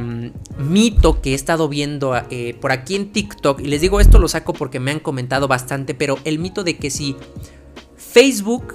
mito 0.58 1.22
que 1.22 1.32
he 1.32 1.36
estado 1.36 1.68
viendo 1.68 2.16
eh, 2.30 2.56
por 2.60 2.72
aquí 2.72 2.96
en 2.96 3.12
TikTok, 3.12 3.62
y 3.62 3.66
les 3.66 3.82
digo 3.82 4.00
esto 4.00 4.20
lo 4.20 4.28
saco 4.28 4.54
porque 4.54 4.80
me 4.80 4.92
han 4.92 5.00
comentado 5.00 5.48
bastante, 5.48 5.94
pero 5.94 6.18
el 6.24 6.40
mito 6.40 6.64
de 6.64 6.78
que 6.78 6.90
si 6.90 7.16
Facebook 7.96 8.74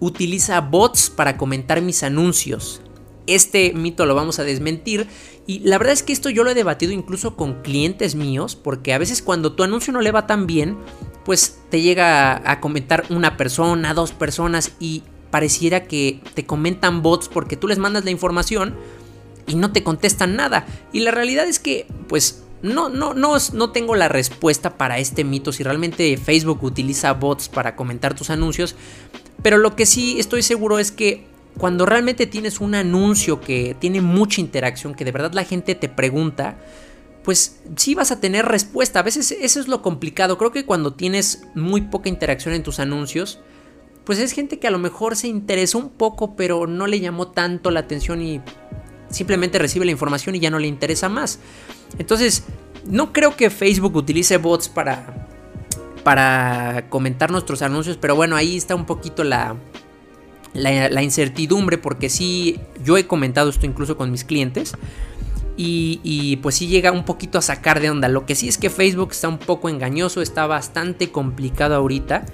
utiliza 0.00 0.60
bots 0.60 1.10
para 1.10 1.36
comentar 1.36 1.80
mis 1.82 2.02
anuncios, 2.02 2.82
este 3.26 3.72
mito 3.72 4.06
lo 4.06 4.14
vamos 4.14 4.38
a 4.38 4.44
desmentir. 4.44 5.06
Y 5.46 5.60
la 5.60 5.78
verdad 5.78 5.92
es 5.92 6.02
que 6.02 6.12
esto 6.12 6.30
yo 6.30 6.44
lo 6.44 6.50
he 6.50 6.54
debatido 6.54 6.92
incluso 6.92 7.36
con 7.36 7.62
clientes 7.62 8.14
míos, 8.14 8.56
porque 8.56 8.92
a 8.92 8.98
veces 8.98 9.22
cuando 9.22 9.52
tu 9.52 9.62
anuncio 9.62 9.92
no 9.92 10.00
le 10.00 10.12
va 10.12 10.26
tan 10.26 10.46
bien, 10.46 10.76
pues 11.24 11.58
te 11.70 11.80
llega 11.80 12.50
a, 12.50 12.60
comentar 12.60 13.04
una 13.10 13.36
persona, 13.36 13.94
dos 13.94 14.12
personas 14.12 14.72
y 14.80 15.02
pareciera 15.30 15.84
que 15.84 16.20
te 16.34 16.46
comentan 16.46 17.02
bots 17.02 17.28
porque 17.28 17.56
tú 17.56 17.68
les 17.68 17.78
mandas 17.78 18.04
la 18.04 18.10
información 18.10 18.76
y 19.46 19.54
no 19.54 19.72
te 19.72 19.82
contestan 19.82 20.36
nada. 20.36 20.66
Y 20.92 21.00
la 21.00 21.10
realidad 21.10 21.46
es 21.46 21.58
que, 21.58 21.86
pues, 22.08 22.42
no, 22.62 22.88
no, 22.88 23.14
no, 23.14 23.36
no 23.52 23.70
tengo 23.70 23.94
la 23.94 24.08
respuesta 24.08 24.76
para 24.76 24.98
este 24.98 25.24
mito 25.24 25.52
si 25.52 25.62
realmente 25.62 26.16
Facebook 26.16 26.62
utiliza 26.64 27.12
bots 27.12 27.48
para 27.48 27.76
comentar 27.76 28.14
tus 28.14 28.30
anuncios. 28.30 28.74
Pero 29.42 29.58
lo 29.58 29.76
que 29.76 29.86
sí 29.86 30.18
estoy 30.18 30.42
seguro 30.42 30.78
es 30.78 30.90
que 30.90 31.26
cuando 31.58 31.86
realmente 31.86 32.26
tienes 32.26 32.60
un 32.60 32.74
anuncio 32.74 33.40
que 33.40 33.76
tiene 33.78 34.00
mucha 34.00 34.40
interacción, 34.40 34.94
que 34.94 35.04
de 35.04 35.12
verdad 35.12 35.32
la 35.32 35.44
gente 35.44 35.74
te 35.74 35.88
pregunta, 35.88 36.58
pues 37.22 37.60
sí 37.76 37.94
vas 37.94 38.10
a 38.12 38.20
tener 38.20 38.46
respuesta. 38.46 39.00
A 39.00 39.02
veces 39.02 39.32
eso 39.32 39.60
es 39.60 39.68
lo 39.68 39.82
complicado. 39.82 40.38
Creo 40.38 40.52
que 40.52 40.64
cuando 40.64 40.94
tienes 40.94 41.42
muy 41.54 41.82
poca 41.82 42.08
interacción 42.08 42.54
en 42.54 42.62
tus 42.62 42.78
anuncios, 42.78 43.40
pues 44.04 44.18
es 44.20 44.32
gente 44.32 44.58
que 44.58 44.68
a 44.68 44.70
lo 44.70 44.78
mejor 44.78 45.16
se 45.16 45.28
interesó 45.28 45.78
un 45.78 45.90
poco, 45.90 46.36
pero 46.36 46.66
no 46.66 46.86
le 46.86 47.00
llamó 47.00 47.32
tanto 47.32 47.70
la 47.70 47.80
atención 47.80 48.22
y 48.22 48.40
simplemente 49.10 49.58
recibe 49.58 49.84
la 49.84 49.90
información 49.90 50.34
y 50.34 50.40
ya 50.40 50.50
no 50.50 50.58
le 50.58 50.66
interesa 50.66 51.08
más. 51.08 51.38
Entonces, 51.98 52.44
no 52.84 53.12
creo 53.12 53.36
que 53.36 53.50
Facebook 53.50 53.96
utilice 53.96 54.36
bots 54.38 54.68
para, 54.68 55.28
para 56.04 56.88
comentar 56.88 57.30
nuestros 57.30 57.62
anuncios, 57.62 57.96
pero 57.96 58.14
bueno, 58.16 58.36
ahí 58.36 58.56
está 58.56 58.74
un 58.74 58.86
poquito 58.86 59.24
la, 59.24 59.56
la, 60.54 61.02
incertidumbre, 61.02 61.78
porque 61.78 62.08
sí, 62.08 62.60
yo 62.82 62.96
he 62.96 63.06
comentado 63.06 63.50
esto 63.50 63.66
incluso 63.66 63.96
con 63.96 64.10
mis 64.10 64.24
clientes. 64.24 64.74
Y, 65.58 66.38
pues 66.42 66.56
sí 66.56 66.66
llega 66.66 66.92
un 66.92 67.04
poquito 67.04 67.38
a 67.38 67.42
sacar 67.42 67.80
de 67.80 67.88
onda. 67.88 68.08
Lo 68.08 68.26
que 68.26 68.34
sí 68.34 68.46
es 68.46 68.58
que 68.58 68.68
Facebook 68.68 69.12
está 69.12 69.28
un 69.28 69.38
poco 69.38 69.70
engañoso, 69.70 70.20
está 70.20 70.46
bastante 70.46 71.10
complicado 71.10 71.74
ahorita. 71.74 72.26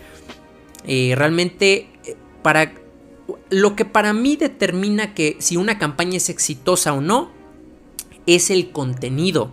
Eh, 0.84 1.14
realmente, 1.16 1.88
eh, 2.04 2.16
para 2.42 2.72
lo 3.50 3.76
que 3.76 3.84
para 3.84 4.12
mí 4.12 4.36
determina 4.36 5.14
que 5.14 5.36
si 5.38 5.56
una 5.56 5.78
campaña 5.78 6.16
es 6.16 6.28
exitosa 6.28 6.92
o 6.92 7.00
no, 7.00 7.30
es 8.26 8.50
el 8.50 8.70
contenido. 8.70 9.50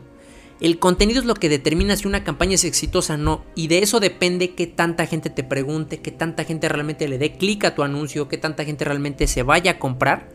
El 0.62 0.78
contenido 0.78 1.22
es 1.22 1.26
lo 1.26 1.36
que 1.36 1.48
determina 1.48 1.96
si 1.96 2.08
una 2.08 2.24
campaña 2.26 2.56
es 2.56 2.66
exitosa 2.66 3.14
o 3.14 3.18
no. 3.18 3.46
Y 3.56 3.68
de 3.68 3.80
eso 3.80 4.00
depende 4.00 4.56
que 4.56 4.68
tanta 4.68 5.06
gente 5.06 5.30
te 5.30 5.44
pregunte, 5.44 6.00
que 6.00 6.12
tanta 6.12 6.44
gente 6.44 6.68
realmente 6.68 7.08
le 7.08 7.18
dé 7.18 7.34
clic 7.34 7.64
a 7.64 7.76
tu 7.76 7.84
anuncio, 7.84 8.28
que 8.28 8.38
tanta 8.38 8.66
gente 8.66 8.84
realmente 8.84 9.28
se 9.28 9.44
vaya 9.44 9.72
a 9.72 9.80
comprar. 9.80 10.28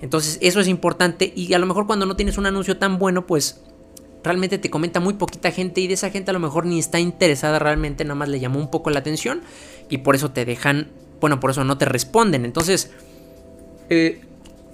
Entonces 0.00 0.38
eso 0.40 0.60
es 0.60 0.68
importante. 0.68 1.32
Y 1.36 1.52
a 1.52 1.58
lo 1.58 1.66
mejor 1.66 1.86
cuando 1.86 2.06
no 2.06 2.16
tienes 2.16 2.38
un 2.38 2.46
anuncio 2.46 2.78
tan 2.78 2.98
bueno, 2.98 3.26
pues 3.26 3.60
realmente 4.22 4.56
te 4.56 4.70
comenta 4.70 4.98
muy 5.00 5.14
poquita 5.14 5.50
gente. 5.50 5.82
Y 5.82 5.88
de 5.88 5.94
esa 5.94 6.08
gente 6.08 6.30
a 6.30 6.34
lo 6.34 6.40
mejor 6.40 6.64
ni 6.64 6.78
está 6.78 6.98
interesada 6.98 7.58
realmente, 7.58 8.04
nada 8.04 8.14
más 8.14 8.30
le 8.30 8.40
llamó 8.40 8.58
un 8.58 8.70
poco 8.70 8.88
la 8.88 9.00
atención. 9.00 9.42
Y 9.90 9.98
por 9.98 10.14
eso 10.14 10.30
te 10.30 10.46
dejan, 10.46 10.88
bueno, 11.24 11.40
por 11.40 11.52
eso 11.52 11.64
no 11.64 11.78
te 11.78 11.86
responden. 11.86 12.44
Entonces, 12.44 12.90
eh, 13.88 14.20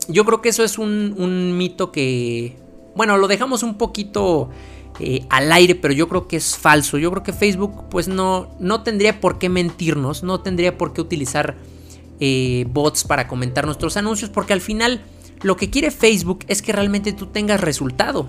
yo 0.09 0.25
creo 0.25 0.43
que 0.43 0.49
eso 0.49 0.65
es 0.65 0.79
un, 0.79 1.57
mito 1.57 1.93
que 1.93 2.57
bueno, 2.97 3.17
lo 3.19 3.29
dejamos 3.29 3.63
un 3.63 3.79
poquito 3.79 4.51
eh, 4.99 5.25
al 5.31 5.53
aire, 5.53 5.77
pero 5.77 5.95
yo 5.95 6.09
creo 6.09 6.27
que 6.27 6.35
es 6.35 6.57
falso. 6.57 6.99
Yo 6.99 7.13
creo 7.13 7.23
que 7.23 7.33
Facebook 7.33 7.85
pues 7.89 8.09
no, 8.09 8.49
no 8.59 8.83
tendría 8.83 9.21
por 9.21 9.39
qué 9.39 9.49
mentirnos, 9.49 10.25
no 10.25 10.41
tendría 10.41 10.77
por 10.77 10.93
qué 10.93 11.01
utilizar 11.01 11.55
eh, 12.19 12.67
bots 12.69 13.05
para 13.05 13.29
comentar 13.29 13.65
nuestros 13.65 13.97
anuncios, 13.97 14.29
porque 14.29 14.53
al 14.53 14.61
final 14.61 15.03
lo 15.43 15.57
que 15.57 15.71
quiere 15.71 15.93
Facebook 15.93 16.41
es 16.49 16.63
que 16.63 16.73
realmente 16.73 17.13
tú 17.13 17.27
tengas 17.27 17.61
resultado. 17.61 18.29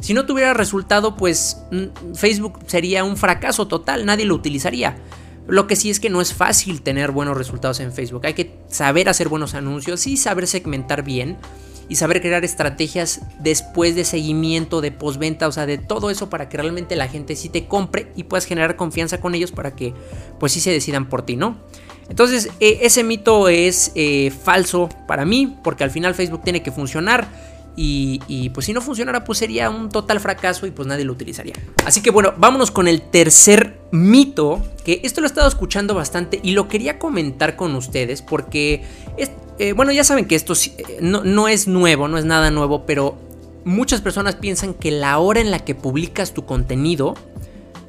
Si 0.00 0.12
no 0.12 0.26
tuviera 0.26 0.52
resultado, 0.52 1.16
pues 1.16 1.56
mm, 1.70 2.16
Facebook 2.16 2.58
sería 2.66 3.02
un 3.02 3.16
fracaso 3.16 3.66
total, 3.66 4.04
nadie 4.04 4.26
lo 4.26 4.34
utilizaría. 4.34 4.98
Lo 5.48 5.66
que 5.66 5.76
sí 5.76 5.90
es 5.90 6.00
que 6.00 6.10
no 6.10 6.20
es 6.20 6.34
fácil 6.34 6.82
tener 6.82 7.10
buenos 7.10 7.36
resultados 7.36 7.80
en 7.80 7.92
Facebook. 7.92 8.26
Hay 8.26 8.34
que 8.34 8.54
saber 8.68 9.08
hacer 9.08 9.28
buenos 9.28 9.54
anuncios 9.54 10.06
y 10.06 10.16
saber 10.16 10.46
segmentar 10.46 11.02
bien 11.02 11.36
y 11.88 11.96
saber 11.96 12.22
crear 12.22 12.44
estrategias 12.44 13.20
después 13.40 13.94
de 13.94 14.04
seguimiento, 14.04 14.80
de 14.80 14.92
postventa, 14.92 15.48
o 15.48 15.52
sea, 15.52 15.66
de 15.66 15.78
todo 15.78 16.10
eso 16.10 16.30
para 16.30 16.48
que 16.48 16.56
realmente 16.56 16.96
la 16.96 17.08
gente 17.08 17.36
sí 17.36 17.48
te 17.48 17.66
compre 17.66 18.12
y 18.16 18.24
puedas 18.24 18.46
generar 18.46 18.76
confianza 18.76 19.20
con 19.20 19.34
ellos 19.34 19.52
para 19.52 19.74
que 19.74 19.92
pues 20.38 20.52
sí 20.52 20.60
se 20.60 20.70
decidan 20.70 21.08
por 21.08 21.22
ti, 21.26 21.36
¿no? 21.36 21.58
Entonces, 22.08 22.50
eh, 22.60 22.80
ese 22.82 23.04
mito 23.04 23.48
es 23.48 23.92
eh, 23.94 24.30
falso 24.30 24.88
para 25.06 25.24
mí, 25.24 25.56
porque 25.62 25.84
al 25.84 25.90
final 25.90 26.14
Facebook 26.14 26.42
tiene 26.42 26.62
que 26.62 26.70
funcionar 26.70 27.28
y, 27.74 28.50
pues 28.54 28.66
si 28.66 28.72
no 28.72 28.80
funcionara, 28.80 29.24
pues 29.24 29.38
sería 29.38 29.70
un 29.70 29.88
total 29.88 30.20
fracaso 30.20 30.66
y 30.66 30.70
pues 30.70 30.86
nadie 30.86 31.04
lo 31.04 31.12
utilizaría. 31.12 31.54
Así 31.86 32.02
que 32.02 32.10
bueno, 32.10 32.34
vámonos 32.36 32.70
con 32.70 32.86
el 32.86 33.02
tercer 33.02 33.81
mito, 33.92 34.60
que 34.84 35.00
esto 35.04 35.20
lo 35.20 35.26
he 35.26 35.28
estado 35.28 35.46
escuchando 35.46 35.94
bastante 35.94 36.40
y 36.42 36.52
lo 36.52 36.66
quería 36.66 36.98
comentar 36.98 37.56
con 37.56 37.76
ustedes 37.76 38.22
porque, 38.22 38.82
eh, 39.58 39.72
bueno, 39.74 39.92
ya 39.92 40.02
saben 40.02 40.24
que 40.24 40.34
esto 40.34 40.54
eh, 40.54 40.98
no, 41.00 41.22
no 41.22 41.46
es 41.46 41.68
nuevo, 41.68 42.08
no 42.08 42.18
es 42.18 42.24
nada 42.24 42.50
nuevo, 42.50 42.86
pero 42.86 43.16
muchas 43.64 44.00
personas 44.00 44.36
piensan 44.36 44.74
que 44.74 44.90
la 44.90 45.18
hora 45.18 45.40
en 45.40 45.50
la 45.50 45.60
que 45.60 45.74
publicas 45.74 46.32
tu 46.32 46.46
contenido, 46.46 47.14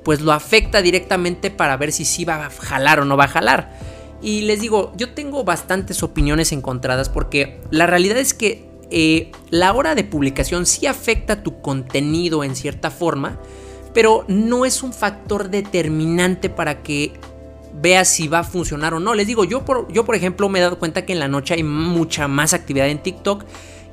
pues 0.03 0.22
lo 0.22 0.33
afecta 0.33 0.81
directamente 0.81 1.50
para 1.50 1.77
ver 1.77 1.93
si 1.93 2.03
sí 2.03 2.25
va 2.25 2.45
a 2.45 2.50
jalar 2.50 3.00
o 3.00 3.05
no 3.05 3.15
va 3.15 3.24
a 3.24 3.29
jalar. 3.29 3.79
Y 4.22 4.41
les 4.41 4.60
digo, 4.60 4.91
yo 4.98 5.13
tengo 5.13 5.45
bastantes 5.45 6.03
opiniones 6.03 6.51
encontradas 6.51 7.10
porque 7.10 7.62
la 7.72 7.88
realidad 7.88 8.17
es 8.17 8.33
que 8.33 8.65
eh, 8.89 9.31
la 9.50 9.74
hora 9.74 9.95
de 9.95 10.03
publicación 10.03 10.65
sí 10.65 10.86
afecta 10.86 11.43
tu 11.43 11.62
contenido 11.62 12.43
en 12.43 12.55
cierta 12.55 12.91
forma, 12.91 13.39
pero 13.93 14.25
no 14.27 14.65
es 14.65 14.83
un 14.83 14.93
factor 14.93 15.50
determinante 15.50 16.50
para 16.50 16.81
que 16.81 17.13
veas 17.81 18.07
si 18.07 18.27
va 18.27 18.39
a 18.39 18.43
funcionar 18.43 18.93
o 18.93 19.00
no. 19.00 19.13
Les 19.13 19.27
digo, 19.27 19.43
yo 19.43 19.65
por, 19.65 19.91
yo 19.91 20.05
por 20.05 20.15
ejemplo 20.15 20.50
me 20.50 20.59
he 20.59 20.62
dado 20.62 20.79
cuenta 20.79 21.05
que 21.05 21.13
en 21.13 21.19
la 21.19 21.27
noche 21.27 21.53
hay 21.53 21.63
mucha 21.63 22.27
más 22.27 22.53
actividad 22.53 22.88
en 22.89 23.00
TikTok 23.00 23.45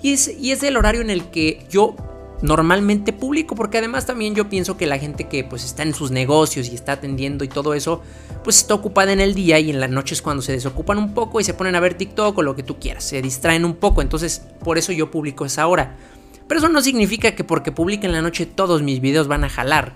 y 0.02 0.12
es, 0.12 0.28
y 0.28 0.52
es 0.52 0.62
el 0.62 0.76
horario 0.76 1.00
en 1.00 1.10
el 1.10 1.24
que 1.30 1.64
yo 1.70 1.96
normalmente 2.42 3.12
publico, 3.12 3.54
porque 3.54 3.78
además 3.78 4.06
también 4.06 4.34
yo 4.34 4.48
pienso 4.48 4.76
que 4.76 4.86
la 4.86 4.98
gente 4.98 5.28
que 5.28 5.44
pues 5.44 5.64
está 5.64 5.82
en 5.82 5.94
sus 5.94 6.10
negocios 6.10 6.68
y 6.68 6.74
está 6.74 6.92
atendiendo 6.92 7.44
y 7.44 7.48
todo 7.48 7.74
eso, 7.74 8.00
pues 8.42 8.56
está 8.56 8.74
ocupada 8.74 9.12
en 9.12 9.20
el 9.20 9.34
día 9.34 9.58
y 9.58 9.70
en 9.70 9.80
la 9.80 9.88
noche 9.88 10.14
es 10.14 10.22
cuando 10.22 10.42
se 10.42 10.52
desocupan 10.52 10.96
un 10.98 11.12
poco 11.12 11.40
y 11.40 11.44
se 11.44 11.54
ponen 11.54 11.74
a 11.74 11.80
ver 11.80 11.94
TikTok 11.94 12.38
o 12.38 12.42
lo 12.42 12.56
que 12.56 12.62
tú 12.62 12.78
quieras, 12.78 13.04
se 13.04 13.20
distraen 13.20 13.64
un 13.64 13.74
poco, 13.74 14.00
entonces 14.00 14.42
por 14.64 14.78
eso 14.78 14.92
yo 14.92 15.10
publico 15.10 15.44
esa 15.44 15.66
hora. 15.66 15.96
Pero 16.50 16.58
eso 16.58 16.68
no 16.68 16.82
significa 16.82 17.36
que 17.36 17.44
porque 17.44 17.70
publique 17.70 18.06
en 18.06 18.12
la 18.12 18.22
noche 18.22 18.44
todos 18.44 18.82
mis 18.82 19.00
videos 19.00 19.28
van 19.28 19.44
a 19.44 19.48
jalar. 19.48 19.92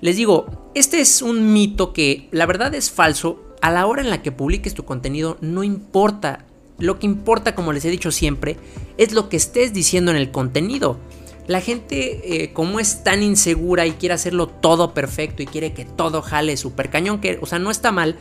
Les 0.00 0.16
digo, 0.16 0.68
este 0.74 1.00
es 1.00 1.22
un 1.22 1.54
mito 1.54 1.94
que 1.94 2.28
la 2.30 2.44
verdad 2.44 2.74
es 2.74 2.90
falso. 2.90 3.40
A 3.62 3.70
la 3.70 3.86
hora 3.86 4.02
en 4.02 4.10
la 4.10 4.20
que 4.20 4.30
publiques 4.30 4.74
tu 4.74 4.84
contenido 4.84 5.38
no 5.40 5.64
importa. 5.64 6.44
Lo 6.76 6.98
que 6.98 7.06
importa, 7.06 7.54
como 7.54 7.72
les 7.72 7.86
he 7.86 7.90
dicho 7.90 8.10
siempre, 8.10 8.58
es 8.98 9.14
lo 9.14 9.30
que 9.30 9.38
estés 9.38 9.72
diciendo 9.72 10.10
en 10.10 10.18
el 10.18 10.30
contenido. 10.30 10.98
La 11.46 11.60
gente, 11.60 12.44
eh, 12.44 12.52
como 12.52 12.80
es 12.80 13.04
tan 13.04 13.22
insegura 13.22 13.86
y 13.86 13.92
quiere 13.92 14.14
hacerlo 14.14 14.46
todo 14.46 14.94
perfecto 14.94 15.42
y 15.42 15.46
quiere 15.46 15.74
que 15.74 15.84
todo 15.84 16.22
jale 16.22 16.56
súper 16.56 16.88
cañón, 16.88 17.20
que, 17.20 17.38
o 17.40 17.46
sea, 17.46 17.58
no 17.58 17.70
está 17.70 17.92
mal, 17.92 18.16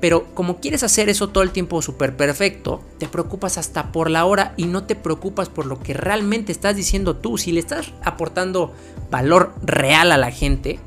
pero 0.00 0.26
como 0.34 0.60
quieres 0.60 0.82
hacer 0.82 1.08
eso 1.08 1.28
todo 1.28 1.42
el 1.42 1.50
tiempo 1.50 1.82
súper 1.82 2.16
perfecto, 2.16 2.82
te 2.98 3.06
preocupas 3.06 3.58
hasta 3.58 3.92
por 3.92 4.10
la 4.10 4.24
hora 4.24 4.54
y 4.56 4.64
no 4.64 4.84
te 4.84 4.96
preocupas 4.96 5.48
por 5.48 5.66
lo 5.66 5.80
que 5.80 5.94
realmente 5.94 6.52
estás 6.52 6.74
diciendo 6.74 7.16
tú. 7.16 7.36
Si 7.36 7.52
le 7.52 7.60
estás 7.60 7.92
aportando 8.02 8.72
valor 9.10 9.52
real 9.62 10.10
a 10.12 10.16
la 10.16 10.30
gente, 10.30 10.78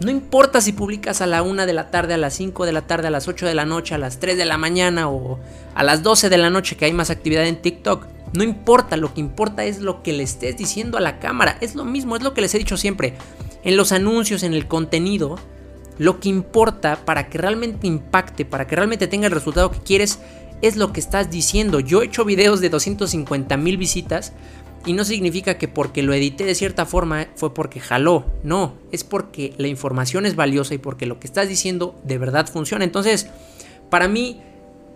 no 0.00 0.10
importa 0.10 0.60
si 0.60 0.72
publicas 0.72 1.20
a 1.20 1.26
la 1.26 1.42
1 1.42 1.66
de 1.66 1.72
la 1.72 1.90
tarde, 1.90 2.14
a 2.14 2.18
las 2.18 2.34
5 2.34 2.64
de 2.64 2.72
la 2.72 2.82
tarde, 2.82 3.08
a 3.08 3.10
las 3.10 3.28
8 3.28 3.46
de 3.46 3.54
la 3.54 3.66
noche, 3.66 3.94
a 3.94 3.98
las 3.98 4.18
3 4.18 4.36
de 4.36 4.44
la 4.44 4.56
mañana 4.56 5.08
o 5.08 5.38
a 5.74 5.82
las 5.82 6.02
12 6.02 6.30
de 6.30 6.38
la 6.38 6.50
noche 6.50 6.76
que 6.76 6.86
hay 6.86 6.92
más 6.92 7.10
actividad 7.10 7.46
en 7.46 7.60
TikTok. 7.60 8.06
No 8.34 8.42
importa, 8.42 8.96
lo 8.96 9.14
que 9.14 9.20
importa 9.20 9.64
es 9.64 9.80
lo 9.80 10.02
que 10.02 10.12
le 10.12 10.24
estés 10.24 10.56
diciendo 10.56 10.98
a 10.98 11.00
la 11.00 11.20
cámara. 11.20 11.56
Es 11.60 11.76
lo 11.76 11.84
mismo, 11.84 12.16
es 12.16 12.22
lo 12.22 12.34
que 12.34 12.40
les 12.40 12.54
he 12.54 12.58
dicho 12.58 12.76
siempre. 12.76 13.14
En 13.62 13.76
los 13.76 13.92
anuncios, 13.92 14.42
en 14.42 14.54
el 14.54 14.66
contenido, 14.66 15.38
lo 15.98 16.18
que 16.18 16.28
importa 16.28 17.04
para 17.04 17.28
que 17.28 17.38
realmente 17.38 17.86
impacte, 17.86 18.44
para 18.44 18.66
que 18.66 18.74
realmente 18.74 19.06
tenga 19.06 19.26
el 19.26 19.32
resultado 19.32 19.70
que 19.70 19.78
quieres, 19.78 20.18
es 20.62 20.76
lo 20.76 20.92
que 20.92 20.98
estás 20.98 21.30
diciendo. 21.30 21.78
Yo 21.78 22.02
he 22.02 22.06
hecho 22.06 22.24
videos 22.24 22.60
de 22.60 22.70
250 22.70 23.56
mil 23.56 23.76
visitas 23.76 24.32
y 24.84 24.94
no 24.94 25.04
significa 25.04 25.56
que 25.56 25.68
porque 25.68 26.02
lo 26.02 26.12
edité 26.12 26.44
de 26.44 26.56
cierta 26.56 26.86
forma 26.86 27.28
fue 27.36 27.54
porque 27.54 27.78
jaló. 27.78 28.26
No, 28.42 28.74
es 28.90 29.04
porque 29.04 29.54
la 29.58 29.68
información 29.68 30.26
es 30.26 30.34
valiosa 30.34 30.74
y 30.74 30.78
porque 30.78 31.06
lo 31.06 31.20
que 31.20 31.28
estás 31.28 31.48
diciendo 31.48 31.94
de 32.02 32.18
verdad 32.18 32.48
funciona. 32.48 32.84
Entonces, 32.84 33.28
para 33.90 34.08
mí 34.08 34.40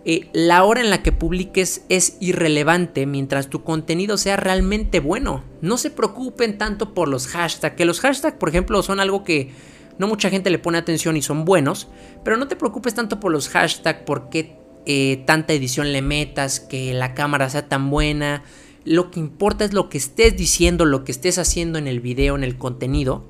eh, 0.05 0.29
la 0.33 0.63
hora 0.63 0.81
en 0.81 0.89
la 0.89 1.03
que 1.03 1.11
publiques 1.11 1.83
es 1.89 2.17
irrelevante 2.19 3.05
mientras 3.05 3.49
tu 3.49 3.63
contenido 3.63 4.17
sea 4.17 4.37
realmente 4.37 4.99
bueno. 4.99 5.43
No 5.61 5.77
se 5.77 5.89
preocupen 5.89 6.57
tanto 6.57 6.93
por 6.93 7.07
los 7.09 7.27
hashtags, 7.27 7.75
que 7.75 7.85
los 7.85 7.99
hashtags, 7.99 8.37
por 8.37 8.49
ejemplo, 8.49 8.81
son 8.81 8.99
algo 8.99 9.23
que 9.23 9.51
no 9.97 10.07
mucha 10.07 10.29
gente 10.29 10.49
le 10.49 10.59
pone 10.59 10.77
atención 10.77 11.17
y 11.17 11.21
son 11.21 11.43
buenos, 11.43 11.89
pero 12.23 12.37
no 12.37 12.47
te 12.47 12.55
preocupes 12.55 12.93
tanto 12.93 13.19
por 13.19 13.31
los 13.31 13.49
hashtags, 13.49 14.03
por 14.03 14.29
qué 14.29 14.57
eh, 14.85 15.21
tanta 15.27 15.53
edición 15.53 15.91
le 15.91 16.01
metas, 16.01 16.61
que 16.61 16.93
la 16.93 17.13
cámara 17.13 17.49
sea 17.49 17.67
tan 17.67 17.89
buena. 17.89 18.43
Lo 18.85 19.11
que 19.11 19.19
importa 19.19 19.65
es 19.65 19.73
lo 19.73 19.89
que 19.89 19.97
estés 19.97 20.37
diciendo, 20.37 20.85
lo 20.85 21.03
que 21.03 21.11
estés 21.11 21.37
haciendo 21.37 21.77
en 21.77 21.87
el 21.87 21.99
video, 21.99 22.35
en 22.35 22.45
el 22.45 22.57
contenido. 22.57 23.25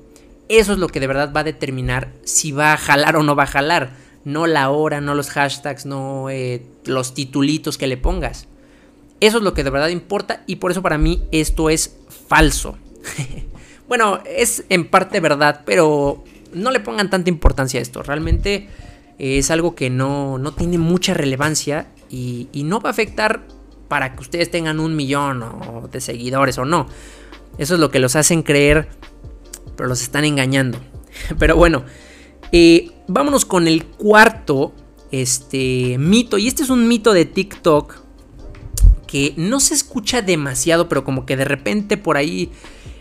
Eso 0.48 0.72
es 0.72 0.78
lo 0.78 0.88
que 0.88 1.00
de 1.00 1.08
verdad 1.08 1.32
va 1.34 1.40
a 1.40 1.44
determinar 1.44 2.12
si 2.24 2.52
va 2.52 2.72
a 2.72 2.76
jalar 2.76 3.16
o 3.16 3.24
no 3.24 3.34
va 3.34 3.42
a 3.42 3.48
jalar. 3.48 3.96
No 4.24 4.46
la 4.46 4.70
hora, 4.70 5.00
no 5.00 5.14
los 5.14 5.30
hashtags, 5.30 5.86
no 5.86 6.28
eh, 6.30 6.62
los 6.84 7.14
titulitos 7.14 7.78
que 7.78 7.86
le 7.86 7.96
pongas. 7.96 8.46
Eso 9.20 9.38
es 9.38 9.44
lo 9.44 9.54
que 9.54 9.64
de 9.64 9.70
verdad 9.70 9.88
importa 9.88 10.42
y 10.46 10.56
por 10.56 10.70
eso 10.70 10.82
para 10.82 10.98
mí 10.98 11.22
esto 11.30 11.70
es 11.70 11.96
falso. 12.28 12.78
bueno, 13.88 14.20
es 14.26 14.64
en 14.68 14.88
parte 14.88 15.20
verdad, 15.20 15.62
pero 15.64 16.24
no 16.52 16.70
le 16.70 16.80
pongan 16.80 17.10
tanta 17.10 17.30
importancia 17.30 17.80
a 17.80 17.82
esto. 17.82 18.02
Realmente 18.02 18.68
es 19.18 19.50
algo 19.50 19.74
que 19.74 19.90
no, 19.90 20.38
no 20.38 20.52
tiene 20.52 20.78
mucha 20.78 21.12
relevancia 21.12 21.86
y, 22.08 22.48
no 22.64 22.80
va 22.80 22.90
a 22.90 22.92
afectar 22.92 23.42
para 23.88 24.14
que 24.14 24.20
ustedes 24.20 24.50
tengan 24.50 24.80
un 24.80 24.96
millón 24.96 25.44
de 25.90 26.00
seguidores 26.00 26.56
o 26.58 26.64
no. 26.64 26.86
Eso 27.58 27.74
es 27.74 27.80
lo 27.80 27.90
que 27.90 27.98
los 27.98 28.16
hacen 28.16 28.42
creer, 28.42 28.88
pero 29.76 29.88
los 29.88 30.02
están 30.02 30.24
engañando. 30.24 30.78
Pero 31.38 31.56
bueno, 31.56 31.84
eh, 32.52 32.90
vámonos 33.08 33.44
con 33.44 33.68
el 33.68 33.84
cuarto 33.84 34.72
este, 35.10 35.96
mito. 35.98 36.38
Y 36.38 36.48
este 36.48 36.62
es 36.62 36.70
un 36.70 36.88
mito 36.88 37.12
de 37.12 37.24
TikTok 37.24 37.96
que 39.06 39.34
no 39.36 39.60
se 39.60 39.74
escucha 39.74 40.22
demasiado, 40.22 40.88
pero 40.88 41.04
como 41.04 41.26
que 41.26 41.36
de 41.36 41.44
repente 41.44 41.96
por 41.96 42.16
ahí 42.16 42.50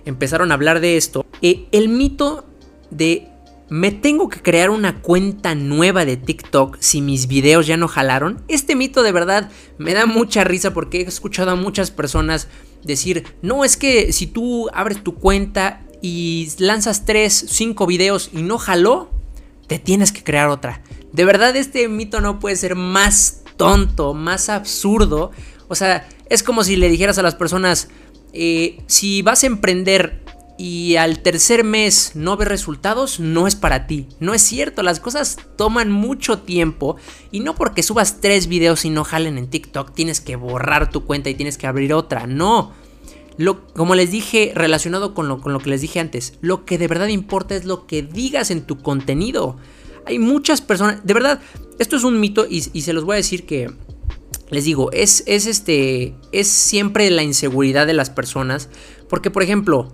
empezaron 0.05 0.51
a 0.51 0.55
hablar 0.55 0.79
de 0.79 0.97
esto. 0.97 1.25
Eh, 1.41 1.67
el 1.71 1.89
mito 1.89 2.45
de 2.89 3.29
¿Me 3.69 3.91
tengo 3.91 4.29
que 4.29 4.41
crear 4.41 4.71
una 4.71 4.99
cuenta 4.99 5.53
nueva 5.53 6.03
de 6.03 6.17
TikTok 6.17 6.77
si 6.79 7.01
mis 7.01 7.27
videos 7.27 7.67
ya 7.67 7.77
no 7.77 7.87
jalaron? 7.87 8.41
Este 8.47 8.75
mito 8.75 9.03
de 9.03 9.11
verdad 9.11 9.51
me 9.77 9.93
da 9.93 10.07
mucha 10.07 10.43
risa 10.43 10.73
porque 10.73 11.01
he 11.01 11.03
escuchado 11.03 11.51
a 11.51 11.55
muchas 11.55 11.91
personas 11.91 12.47
decir, 12.83 13.25
no, 13.43 13.63
es 13.63 13.77
que 13.77 14.11
si 14.11 14.25
tú 14.25 14.69
abres 14.73 15.03
tu 15.03 15.13
cuenta 15.13 15.85
y 16.01 16.49
lanzas 16.57 17.05
3, 17.05 17.45
5 17.47 17.85
videos 17.85 18.31
y 18.33 18.41
no 18.41 18.57
jaló, 18.57 19.11
te 19.69 19.79
tienes 19.79 20.11
que 20.11 20.23
crear 20.23 20.49
otra. 20.49 20.81
De 21.13 21.23
verdad 21.23 21.55
este 21.55 21.87
mito 21.87 22.19
no 22.19 22.39
puede 22.39 22.57
ser 22.57 22.75
más 22.75 23.43
tonto, 23.55 24.13
más 24.13 24.49
absurdo. 24.49 25.31
O 25.67 25.75
sea, 25.75 26.09
es 26.27 26.43
como 26.43 26.63
si 26.63 26.75
le 26.75 26.89
dijeras 26.89 27.19
a 27.19 27.21
las 27.21 27.35
personas, 27.35 27.89
eh, 28.33 28.81
si 28.87 29.21
vas 29.21 29.43
a 29.43 29.47
emprender 29.47 30.25
y 30.57 30.97
al 30.97 31.19
tercer 31.19 31.63
mes 31.63 32.13
no 32.15 32.35
ves 32.35 32.47
resultados, 32.47 33.19
no 33.19 33.47
es 33.47 33.55
para 33.55 33.85
ti. 33.85 34.07
No 34.19 34.33
es 34.33 34.41
cierto, 34.41 34.81
las 34.81 34.99
cosas 34.99 35.37
toman 35.55 35.91
mucho 35.91 36.39
tiempo 36.39 36.97
y 37.31 37.41
no 37.41 37.53
porque 37.53 37.83
subas 37.83 38.19
tres 38.21 38.47
videos 38.47 38.85
y 38.85 38.89
no 38.89 39.03
jalen 39.03 39.37
en 39.37 39.49
TikTok 39.49 39.93
tienes 39.93 40.19
que 40.19 40.35
borrar 40.35 40.89
tu 40.89 41.05
cuenta 41.05 41.29
y 41.29 41.35
tienes 41.35 41.59
que 41.59 41.67
abrir 41.67 41.93
otra. 41.93 42.25
No. 42.25 42.73
Lo, 43.39 43.65
como 43.67 43.95
les 43.95 44.11
dije, 44.11 44.51
relacionado 44.53 45.13
con 45.13 45.29
lo, 45.29 45.39
con 45.39 45.53
lo 45.53 45.59
que 45.59 45.69
les 45.69 45.79
dije 45.79 46.01
antes, 46.01 46.33
lo 46.41 46.65
que 46.65 46.77
de 46.77 46.89
verdad 46.89 47.07
importa 47.07 47.55
es 47.55 47.63
lo 47.63 47.87
que 47.87 48.01
digas 48.01 48.51
en 48.51 48.63
tu 48.63 48.79
contenido. 48.79 49.55
Hay 50.05 50.19
muchas 50.19 50.59
personas, 50.59 51.05
de 51.05 51.13
verdad, 51.13 51.39
esto 51.79 51.95
es 51.95 52.03
un 52.03 52.19
mito 52.19 52.45
y, 52.49 52.65
y 52.73 52.81
se 52.81 52.91
los 52.91 53.05
voy 53.05 53.13
a 53.13 53.15
decir 53.15 53.45
que, 53.45 53.71
les 54.49 54.65
digo, 54.65 54.91
es, 54.91 55.23
es, 55.25 55.45
este, 55.45 56.15
es 56.33 56.49
siempre 56.49 57.09
la 57.11 57.23
inseguridad 57.23 57.87
de 57.87 57.93
las 57.93 58.09
personas. 58.09 58.67
Porque, 59.07 59.31
por 59.31 59.41
ejemplo, 59.41 59.93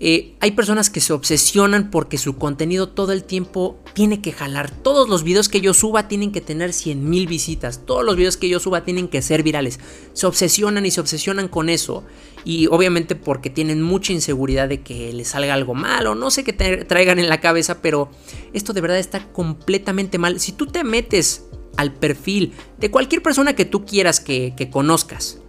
eh, 0.00 0.34
hay 0.40 0.50
personas 0.50 0.90
que 0.90 1.00
se 1.00 1.12
obsesionan 1.12 1.90
porque 1.90 2.18
su 2.18 2.36
contenido 2.36 2.88
todo 2.88 3.12
el 3.12 3.24
tiempo 3.24 3.78
tiene 3.94 4.20
que 4.20 4.32
jalar. 4.32 4.70
Todos 4.70 5.08
los 5.08 5.22
videos 5.22 5.48
que 5.48 5.60
yo 5.60 5.72
suba 5.72 6.08
tienen 6.08 6.32
que 6.32 6.40
tener 6.40 6.72
100 6.72 7.08
mil 7.08 7.26
visitas. 7.26 7.86
Todos 7.86 8.04
los 8.04 8.16
videos 8.16 8.36
que 8.36 8.48
yo 8.48 8.58
suba 8.58 8.84
tienen 8.84 9.08
que 9.08 9.22
ser 9.22 9.42
virales. 9.42 9.78
Se 10.12 10.26
obsesionan 10.26 10.84
y 10.84 10.90
se 10.90 11.00
obsesionan 11.00 11.48
con 11.48 11.68
eso. 11.68 12.04
Y 12.44 12.66
obviamente 12.66 13.14
porque 13.14 13.50
tienen 13.50 13.82
mucha 13.82 14.12
inseguridad 14.12 14.68
de 14.68 14.82
que 14.82 15.12
les 15.12 15.28
salga 15.28 15.54
algo 15.54 15.74
mal 15.74 16.06
o 16.08 16.14
no 16.14 16.30
sé 16.30 16.44
qué 16.44 16.52
traigan 16.52 17.18
en 17.18 17.28
la 17.28 17.40
cabeza. 17.40 17.80
Pero 17.80 18.10
esto 18.52 18.72
de 18.72 18.80
verdad 18.80 18.98
está 18.98 19.32
completamente 19.32 20.18
mal. 20.18 20.40
Si 20.40 20.52
tú 20.52 20.66
te 20.66 20.82
metes 20.82 21.44
al 21.76 21.92
perfil 21.92 22.52
de 22.78 22.90
cualquier 22.90 23.22
persona 23.22 23.54
que 23.54 23.64
tú 23.64 23.84
quieras 23.84 24.20
que, 24.20 24.54
conozcas, 24.70 25.40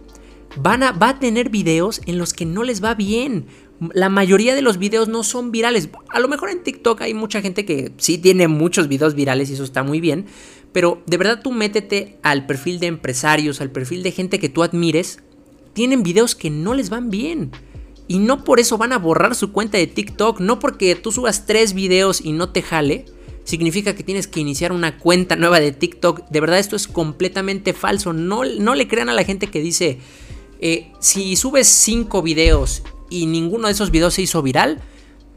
van 0.56 0.82
a, 0.82 0.92
va 0.92 1.10
a 1.10 1.18
tener 1.18 1.50
videos 1.50 2.00
en 2.06 2.18
los 2.18 2.32
que 2.32 2.46
no 2.46 2.64
les 2.64 2.82
va 2.82 2.94
bien 2.94 3.46
la 3.92 4.08
mayoría 4.08 4.54
de 4.54 4.62
los 4.62 4.78
videos 4.78 5.08
no 5.08 5.22
son 5.22 5.50
virales. 5.52 5.88
A 6.08 6.20
lo 6.20 6.28
mejor 6.28 6.50
en 6.50 6.62
TikTok 6.62 7.02
hay 7.02 7.14
mucha 7.14 7.42
gente 7.42 7.64
que 7.64 7.92
sí 7.98 8.18
tiene 8.18 8.48
muchos 8.48 8.88
videos 8.88 9.14
virales 9.14 9.50
y 9.50 9.54
eso 9.54 9.64
está 9.64 9.82
muy 9.82 10.00
bien. 10.00 10.26
Pero 10.72 11.02
de 11.06 11.16
verdad 11.16 11.40
tú 11.42 11.52
métete 11.52 12.18
al 12.22 12.46
perfil 12.46 12.80
de 12.80 12.86
empresarios, 12.86 13.60
al 13.60 13.70
perfil 13.70 14.02
de 14.02 14.12
gente 14.12 14.38
que 14.38 14.48
tú 14.48 14.62
admires. 14.62 15.20
Tienen 15.74 16.02
videos 16.02 16.34
que 16.34 16.50
no 16.50 16.74
les 16.74 16.88
van 16.88 17.10
bien. 17.10 17.50
Y 18.08 18.18
no 18.18 18.44
por 18.44 18.60
eso 18.60 18.78
van 18.78 18.92
a 18.92 18.98
borrar 18.98 19.34
su 19.34 19.52
cuenta 19.52 19.76
de 19.78 19.86
TikTok. 19.86 20.40
No 20.40 20.58
porque 20.58 20.94
tú 20.94 21.12
subas 21.12 21.44
tres 21.44 21.74
videos 21.74 22.24
y 22.24 22.32
no 22.32 22.50
te 22.50 22.62
jale. 22.62 23.04
Significa 23.44 23.94
que 23.94 24.04
tienes 24.04 24.26
que 24.26 24.40
iniciar 24.40 24.72
una 24.72 24.98
cuenta 24.98 25.36
nueva 25.36 25.60
de 25.60 25.72
TikTok. 25.72 26.28
De 26.30 26.40
verdad 26.40 26.58
esto 26.58 26.76
es 26.76 26.88
completamente 26.88 27.74
falso. 27.74 28.14
No, 28.14 28.44
no 28.44 28.74
le 28.74 28.88
crean 28.88 29.10
a 29.10 29.14
la 29.14 29.24
gente 29.24 29.48
que 29.48 29.60
dice... 29.60 29.98
Eh, 30.60 30.92
si 31.00 31.36
subes 31.36 31.68
cinco 31.68 32.22
videos 32.22 32.82
y 33.10 33.26
ninguno 33.26 33.68
de 33.68 33.72
esos 33.72 33.90
videos 33.90 34.14
se 34.14 34.22
hizo 34.22 34.42
viral, 34.42 34.80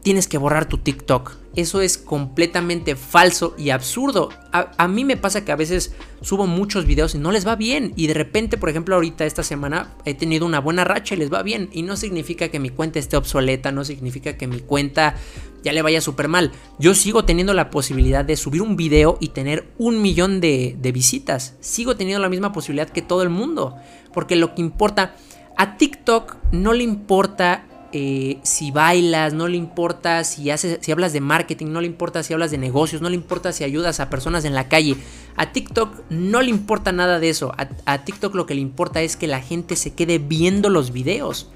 tienes 0.02 0.28
que 0.28 0.38
borrar 0.38 0.66
tu 0.66 0.78
TikTok. 0.78 1.36
Eso 1.56 1.80
es 1.80 1.98
completamente 1.98 2.94
falso 2.94 3.54
y 3.58 3.70
absurdo. 3.70 4.30
A, 4.52 4.88
mí 4.88 5.04
me 5.04 5.16
pasa 5.16 5.44
que 5.44 5.50
a 5.50 5.56
veces 5.56 5.94
subo 6.20 6.46
muchos 6.46 6.86
videos 6.86 7.14
y 7.14 7.18
no 7.18 7.32
les 7.32 7.46
va 7.46 7.56
bien. 7.56 7.92
Y 7.96 8.06
de 8.06 8.14
repente, 8.14 8.56
por 8.56 8.68
ejemplo, 8.68 8.94
ahorita 8.94 9.26
esta 9.26 9.42
semana 9.42 9.96
he 10.04 10.14
tenido 10.14 10.46
una 10.46 10.60
buena 10.60 10.84
racha 10.84 11.14
y 11.14 11.18
les 11.18 11.32
va 11.32 11.42
bien. 11.42 11.68
Y 11.72 11.82
no 11.82 11.96
significa 11.96 12.48
que 12.48 12.60
mi 12.60 12.70
cuenta 12.70 13.00
esté 13.00 13.16
obsoleta, 13.16 13.72
no 13.72 13.84
significa 13.84 14.36
que 14.36 14.46
mi 14.46 14.60
cuenta 14.60 15.16
ya 15.64 15.72
le 15.72 15.82
vaya 15.82 16.00
súper 16.00 16.28
mal. 16.28 16.52
Yo 16.78 16.94
sigo 16.94 17.24
teniendo 17.24 17.52
la 17.52 17.68
posibilidad 17.70 18.24
de 18.24 18.36
subir 18.36 18.62
un 18.62 18.76
video 18.76 19.18
y 19.20 19.28
tener 19.30 19.72
un 19.76 20.00
millón 20.00 20.40
de, 20.40 20.76
de 20.78 20.92
visitas. 20.92 21.56
Sigo 21.60 21.96
teniendo 21.96 22.22
la 22.22 22.28
misma 22.28 22.52
posibilidad 22.52 22.88
que 22.88 23.02
todo 23.02 23.22
el 23.22 23.28
mundo. 23.28 23.74
Porque 24.14 24.36
lo 24.36 24.54
que 24.54 24.62
importa 24.62 25.16
a 25.56 25.76
TikTok 25.76 26.36
no 26.52 26.72
le 26.72 26.84
importa 26.84 27.66
eh, 27.92 28.38
si 28.42 28.70
bailas, 28.70 29.32
no 29.32 29.48
le 29.48 29.56
importa 29.56 30.22
si, 30.22 30.50
haces, 30.50 30.78
si 30.80 30.92
hablas 30.92 31.12
de 31.12 31.20
marketing, 31.20 31.66
no 31.66 31.80
le 31.80 31.88
importa 31.88 32.22
si 32.22 32.32
hablas 32.32 32.52
de 32.52 32.58
negocios, 32.58 33.02
no 33.02 33.08
le 33.08 33.16
importa 33.16 33.52
si 33.52 33.64
ayudas 33.64 33.98
a 33.98 34.08
personas 34.08 34.44
en 34.44 34.54
la 34.54 34.68
calle. 34.68 34.96
A 35.36 35.52
TikTok 35.52 36.02
no 36.08 36.40
le 36.40 36.50
importa 36.50 36.92
nada 36.92 37.18
de 37.18 37.30
eso. 37.30 37.52
A, 37.56 37.98
TikTok 38.04 38.34
lo 38.34 38.46
que 38.46 38.54
le 38.54 38.60
importa 38.60 39.02
es 39.02 39.16
que 39.16 39.26
la 39.26 39.40
gente 39.40 39.74
se 39.74 39.94
quede 39.94 40.18
viendo 40.18 40.70
los 40.70 40.92
videos. 40.92 41.50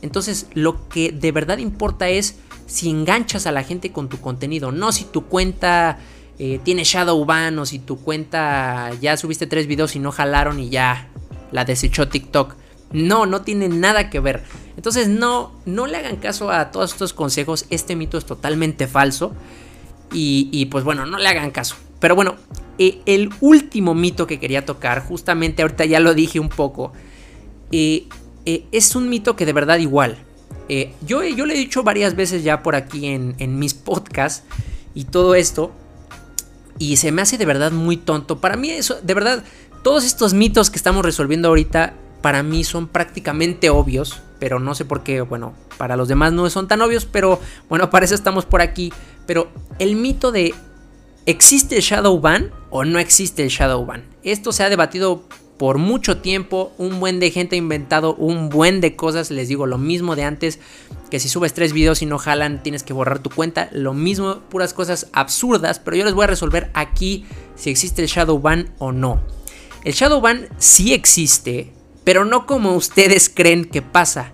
Entonces 0.00 0.46
lo 0.54 0.88
que 0.88 1.10
de 1.10 1.32
verdad 1.32 1.58
importa 1.58 2.08
es 2.08 2.36
si 2.66 2.88
enganchas 2.88 3.46
a 3.46 3.52
la 3.52 3.64
gente 3.64 3.90
con 3.90 4.08
tu 4.08 4.20
contenido, 4.20 4.70
no 4.70 4.92
si 4.92 5.04
tu 5.04 5.26
cuenta 5.26 5.98
eh, 6.38 6.60
tiene 6.62 6.84
shadow 6.84 7.22
ban 7.24 7.58
o 7.58 7.66
si 7.66 7.80
tu 7.80 7.98
cuenta 7.98 8.92
ya 9.00 9.16
subiste 9.16 9.46
tres 9.46 9.66
videos 9.66 9.96
y 9.96 9.98
no 9.98 10.12
jalaron 10.12 10.60
y 10.60 10.70
ya 10.70 11.08
la 11.50 11.64
desechó 11.64 12.08
TikTok. 12.08 12.59
No, 12.92 13.26
no 13.26 13.42
tiene 13.42 13.68
nada 13.68 14.10
que 14.10 14.20
ver. 14.20 14.42
Entonces 14.76 15.08
no, 15.08 15.52
no 15.64 15.86
le 15.86 15.96
hagan 15.96 16.16
caso 16.16 16.50
a 16.50 16.70
todos 16.70 16.92
estos 16.92 17.12
consejos. 17.12 17.66
Este 17.70 17.96
mito 17.96 18.18
es 18.18 18.24
totalmente 18.24 18.86
falso. 18.86 19.32
Y, 20.12 20.66
pues 20.66 20.82
bueno, 20.82 21.06
no 21.06 21.18
le 21.18 21.28
hagan 21.28 21.52
caso. 21.52 21.76
Pero 22.00 22.16
bueno, 22.16 22.34
eh, 22.78 23.00
el 23.06 23.30
último 23.40 23.94
mito 23.94 24.26
que 24.26 24.40
quería 24.40 24.64
tocar, 24.66 25.04
justamente 25.04 25.62
ahorita 25.62 25.84
ya 25.84 26.00
lo 26.00 26.14
dije 26.14 26.40
un 26.40 26.48
poco, 26.48 26.92
eh, 27.70 28.08
eh, 28.44 28.64
es 28.72 28.96
un 28.96 29.08
mito 29.08 29.36
que 29.36 29.46
de 29.46 29.52
verdad 29.52 29.78
igual. 29.78 30.18
yo, 31.06 31.22
yo 31.22 31.46
le 31.46 31.54
he 31.54 31.58
dicho 31.58 31.82
varias 31.82 32.16
veces 32.16 32.42
ya 32.42 32.62
por 32.62 32.74
aquí 32.74 33.06
en, 33.06 33.34
en 33.38 33.58
mis 33.58 33.74
podcasts 33.74 34.44
y 34.94 35.04
todo 35.04 35.34
esto. 35.36 35.72
Y 36.78 36.96
se 36.96 37.12
me 37.12 37.22
hace 37.22 37.38
de 37.38 37.44
verdad 37.44 37.70
muy 37.70 37.98
tonto. 37.98 38.40
Para 38.40 38.56
mí 38.56 38.70
eso, 38.70 38.98
de 39.00 39.14
verdad, 39.14 39.44
todos 39.82 40.04
estos 40.04 40.32
mitos 40.34 40.70
que 40.70 40.76
estamos 40.76 41.04
resolviendo 41.04 41.48
ahorita 41.48 41.94
para 42.20 42.42
mí 42.42 42.64
son 42.64 42.88
prácticamente 42.88 43.70
obvios, 43.70 44.20
pero 44.38 44.58
no 44.58 44.74
sé 44.74 44.84
por 44.84 45.02
qué, 45.02 45.20
bueno, 45.20 45.54
para 45.78 45.96
los 45.96 46.08
demás 46.08 46.32
no 46.32 46.48
son 46.50 46.68
tan 46.68 46.82
obvios, 46.82 47.06
pero 47.06 47.40
bueno, 47.68 47.90
para 47.90 48.04
eso 48.04 48.14
estamos 48.14 48.44
por 48.44 48.60
aquí. 48.60 48.92
Pero 49.26 49.48
el 49.78 49.96
mito 49.96 50.32
de 50.32 50.54
¿existe 51.26 51.76
el 51.76 51.82
Shadow 51.82 52.20
Ban 52.20 52.50
o 52.70 52.84
no 52.84 52.98
existe 52.98 53.42
el 53.42 53.48
Shadow 53.48 53.84
Ban? 53.84 54.04
Esto 54.22 54.52
se 54.52 54.62
ha 54.62 54.70
debatido 54.70 55.24
por 55.60 55.76
mucho 55.76 56.16
tiempo, 56.16 56.72
un 56.78 57.00
buen 57.00 57.20
de 57.20 57.30
gente 57.30 57.54
ha 57.54 57.58
inventado 57.58 58.14
un 58.14 58.48
buen 58.48 58.80
de 58.80 58.96
cosas, 58.96 59.30
les 59.30 59.46
digo 59.46 59.66
lo 59.66 59.76
mismo 59.76 60.16
de 60.16 60.24
antes, 60.24 60.58
que 61.10 61.20
si 61.20 61.28
subes 61.28 61.52
tres 61.52 61.74
videos 61.74 62.00
y 62.00 62.06
no 62.06 62.16
jalan 62.16 62.62
tienes 62.62 62.82
que 62.82 62.94
borrar 62.94 63.18
tu 63.18 63.28
cuenta, 63.28 63.68
lo 63.70 63.92
mismo, 63.92 64.40
puras 64.48 64.72
cosas 64.72 65.08
absurdas, 65.12 65.78
pero 65.78 65.98
yo 65.98 66.04
les 66.06 66.14
voy 66.14 66.24
a 66.24 66.28
resolver 66.28 66.70
aquí 66.72 67.26
si 67.56 67.68
existe 67.68 68.00
el 68.00 68.08
Shadow 68.08 68.40
Ban 68.40 68.72
o 68.78 68.90
no. 68.90 69.20
El 69.84 69.92
Shadow 69.92 70.22
Ban 70.22 70.48
sí 70.56 70.94
existe, 70.94 71.74
pero 72.04 72.24
no 72.24 72.46
como 72.46 72.74
ustedes 72.74 73.28
creen 73.28 73.64
que 73.64 73.82
pasa. 73.82 74.32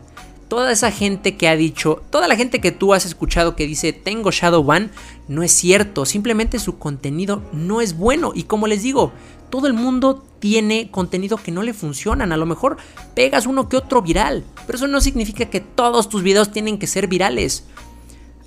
toda 0.49 0.71
esa 0.71 0.93
gente 0.93 1.37
que 1.37 1.49
ha 1.49 1.57
dicho, 1.57 2.03
toda 2.11 2.29
la 2.29 2.37
gente 2.37 2.61
que 2.61 2.71
tú 2.71 2.95
has 2.95 3.05
escuchado 3.05 3.57
que 3.57 3.67
dice 3.67 3.93
tengo 3.93 4.31
Shadow 4.31 4.63
Ban, 4.63 4.93
no 5.29 5.43
es 5.43 5.53
cierto, 5.53 6.07
simplemente 6.07 6.59
su 6.59 6.79
contenido 6.79 7.43
no 7.53 7.81
es 7.81 7.97
bueno 7.97 8.33
y 8.35 8.45
como 8.45 8.67
les 8.67 8.83
digo, 8.83 9.13
todo 9.51 9.67
el 9.67 9.73
mundo 9.73 10.25
tiene 10.39 10.91
contenido 10.91 11.37
que 11.37 11.51
no 11.51 11.63
le 11.63 11.75
funcionan, 11.75 12.33
a 12.33 12.37
lo 12.37 12.47
mejor 12.47 12.77
pegas 13.15 13.47
uno 13.47 13.69
que 13.69 13.77
otro 13.77 14.03
viral, 14.03 14.45
pero 14.67 14.77
eso 14.77 14.87
no 14.87 15.01
significa 15.01 15.47
que 15.47 15.61
todos 15.61 16.09
tus 16.09 16.23
videos 16.23 16.53
tienen 16.53 16.79
que 16.79 16.87
ser 16.87 17.09
virales. 17.09 17.65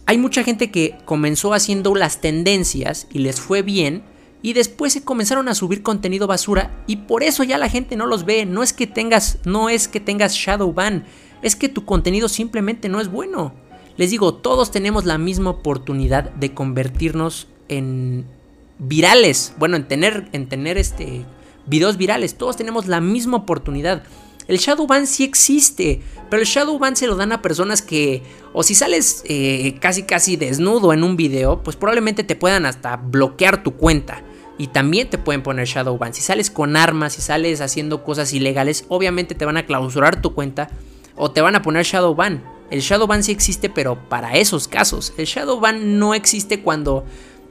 Hay 0.06 0.18
mucha 0.18 0.44
gente 0.44 0.72
que 0.72 0.98
comenzó 1.06 1.54
haciendo 1.54 1.94
las 1.96 2.22
tendencias 2.22 3.08
y 3.12 3.20
les 3.20 3.40
fue 3.40 3.62
bien, 3.62 4.04
y 4.42 4.54
después 4.54 4.94
se 4.94 5.04
comenzaron 5.04 5.50
a 5.50 5.56
subir 5.56 5.84
contenido 5.84 6.28
basura 6.28 6.84
y 6.88 6.98
por 6.98 7.24
eso 7.24 7.44
ya 7.44 7.58
la 7.58 7.70
gente 7.70 7.96
no 7.96 8.06
los 8.06 8.26
ve. 8.26 8.46
No 8.46 8.64
es 8.64 8.74
que 8.74 8.88
tengas, 8.88 9.40
no 9.46 9.70
es 9.70 9.88
que 9.88 10.00
tengas 10.00 10.34
shadow 10.34 10.74
ban, 10.74 11.06
es 11.42 11.56
que 11.56 11.70
tu 11.70 11.86
contenido 11.86 12.30
simplemente 12.30 12.90
no 12.90 13.02
es 13.02 13.10
bueno. 13.10 13.54
Les 13.98 14.12
digo, 14.12 14.34
todos 14.34 14.72
tenemos 14.72 15.06
la 15.06 15.18
misma 15.18 15.50
oportunidad 15.50 16.32
de 16.32 16.54
convertirnos 16.54 17.48
en 17.68 18.26
virales. 18.78 19.54
Bueno, 19.58 19.76
en 19.76 19.88
tener, 19.88 20.30
en 20.32 20.48
tener 20.48 20.78
este, 20.78 21.26
videos 21.66 21.98
virales. 21.98 22.36
Todos 22.36 22.56
tenemos 22.56 22.88
la 22.88 23.02
misma 23.02 23.38
oportunidad. 23.38 24.04
El 24.48 24.58
shadow 24.58 24.88
ban 24.88 25.06
sí 25.06 25.24
existe, 25.24 26.02
pero 26.30 26.42
el 26.42 26.48
shadow 26.48 26.80
ban 26.80 26.96
se 26.96 27.08
lo 27.08 27.16
dan 27.16 27.32
a 27.34 27.42
personas 27.42 27.82
que, 27.82 28.24
o 28.52 28.64
si 28.64 28.74
sales 28.74 29.22
eh, 29.26 29.78
casi 29.80 30.04
casi 30.04 30.38
desnudo 30.38 30.92
en 30.92 31.04
un 31.04 31.16
video, 31.16 31.62
pues 31.62 31.76
probablemente 31.76 32.24
te 32.24 32.36
puedan 32.36 32.66
hasta 32.66 32.96
bloquear 32.96 33.62
tu 33.62 33.76
cuenta. 33.76 34.24
Y 34.60 34.68
también 34.68 35.10
te 35.10 35.18
pueden 35.18 35.42
poner 35.42 35.66
shadow 35.66 35.98
ban. 35.98 36.14
Si 36.14 36.22
sales 36.22 36.52
con 36.52 36.76
armas, 36.76 37.14
si 37.14 37.22
sales 37.22 37.62
haciendo 37.62 38.04
cosas 38.04 38.34
ilegales, 38.34 38.86
obviamente 38.90 39.34
te 39.34 39.46
van 39.46 39.58
a 39.58 39.66
clausurar 39.66 40.22
tu 40.22 40.36
cuenta 40.36 40.70
o 41.16 41.32
te 41.32 41.42
van 41.42 41.56
a 41.56 41.62
poner 41.64 41.86
shadow 41.86 42.14
ban. 42.14 42.44
El 42.70 42.82
shadow 42.82 43.08
ban 43.08 43.24
sí 43.24 43.32
existe, 43.32 43.70
pero 43.70 43.98
para 44.10 44.36
esos 44.36 44.68
casos. 44.68 45.14
El 45.18 45.26
shadow 45.26 45.60
ban 45.60 45.98
no 45.98 46.14
existe 46.14 46.62
cuando 46.62 47.06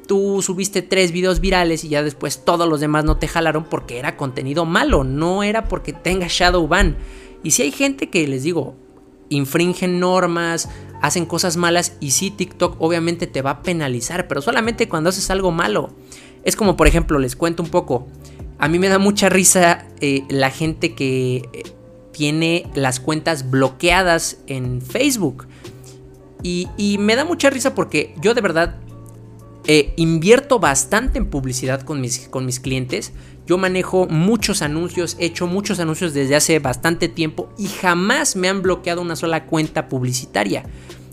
tú 0.07 0.42
subiste 0.42 0.83
tres 0.83 1.12
videos 1.12 1.40
virales 1.40 1.83
y 1.83 1.88
ya 1.88 2.03
después 2.03 2.44
todos 2.44 2.68
los 2.68 2.81
demás 2.81 3.05
no 3.05 3.16
te 3.16 3.27
jalaron 3.27 3.64
porque 3.64 3.99
era 3.99 4.16
contenido 4.16 4.64
malo, 4.64 5.03
no 5.03 5.42
era 5.42 5.64
porque 5.64 5.92
tenga 5.92 6.27
shadow 6.29 6.68
ban. 6.68 6.97
Y 7.42 7.53
si 7.53 7.62
hay 7.62 7.73
gente 7.73 8.11
que 8.11 8.29
les 8.29 8.42
digo, 8.42 8.77
infringen 9.29 10.01
normas, 10.01 10.68
hacen 11.03 11.27
cosas 11.27 11.57
malas 11.57 11.97
y 12.01 12.12
sí 12.12 12.31
TikTok 12.31 12.77
obviamente 12.81 13.27
te 13.27 13.42
va 13.42 13.51
a 13.51 13.62
penalizar, 13.62 14.29
pero 14.29 14.42
solamente 14.42 14.88
cuando 14.88 15.11
haces 15.11 15.31
algo 15.31 15.53
malo. 15.53 15.90
Es 16.44 16.57
como 16.57 16.77
por 16.77 16.87
ejemplo, 16.87 17.18
les 17.18 17.37
cuento 17.37 17.62
un 17.62 17.68
poco, 17.68 18.09
a 18.59 18.68
mí 18.68 18.79
me 18.79 18.88
da 18.88 18.98
mucha 18.98 19.29
risa 19.29 19.87
eh, 20.01 20.24
la 20.29 20.51
gente 20.51 20.94
que 20.94 21.48
eh, 21.53 21.62
tiene 22.12 22.66
las 22.74 22.98
cuentas 22.98 23.48
bloqueadas 23.51 24.38
en 24.46 24.83
Facebook. 24.83 25.46
Y, 26.42 26.96
me 26.98 27.16
da 27.16 27.24
mucha 27.24 27.51
risa 27.51 27.74
porque 27.74 28.14
yo 28.20 28.33
de 28.33 28.40
verdad 28.40 28.77
eh, 29.66 29.92
invierto 29.96 30.61
bastante 30.61 31.18
en 31.18 31.27
publicidad 31.27 31.83
con 31.83 32.01
mis, 32.01 32.29
con 32.29 32.46
mis 32.46 32.61
clientes. 32.61 33.12
Yo 33.46 33.59
manejo 33.59 34.07
muchos 34.07 34.62
anuncios, 34.62 35.16
he 35.18 35.27
hecho 35.27 35.46
muchos 35.46 35.81
anuncios 35.81 36.14
desde 36.14 36.37
hace 36.37 36.59
bastante 36.59 37.09
tiempo 37.09 37.48
y 37.59 37.66
jamás 37.66 38.37
me 38.37 38.48
han 38.48 38.62
bloqueado 38.62 39.03
una 39.03 39.16
sola 39.16 39.46
cuenta 39.46 39.88
publicitaria. 39.88 40.64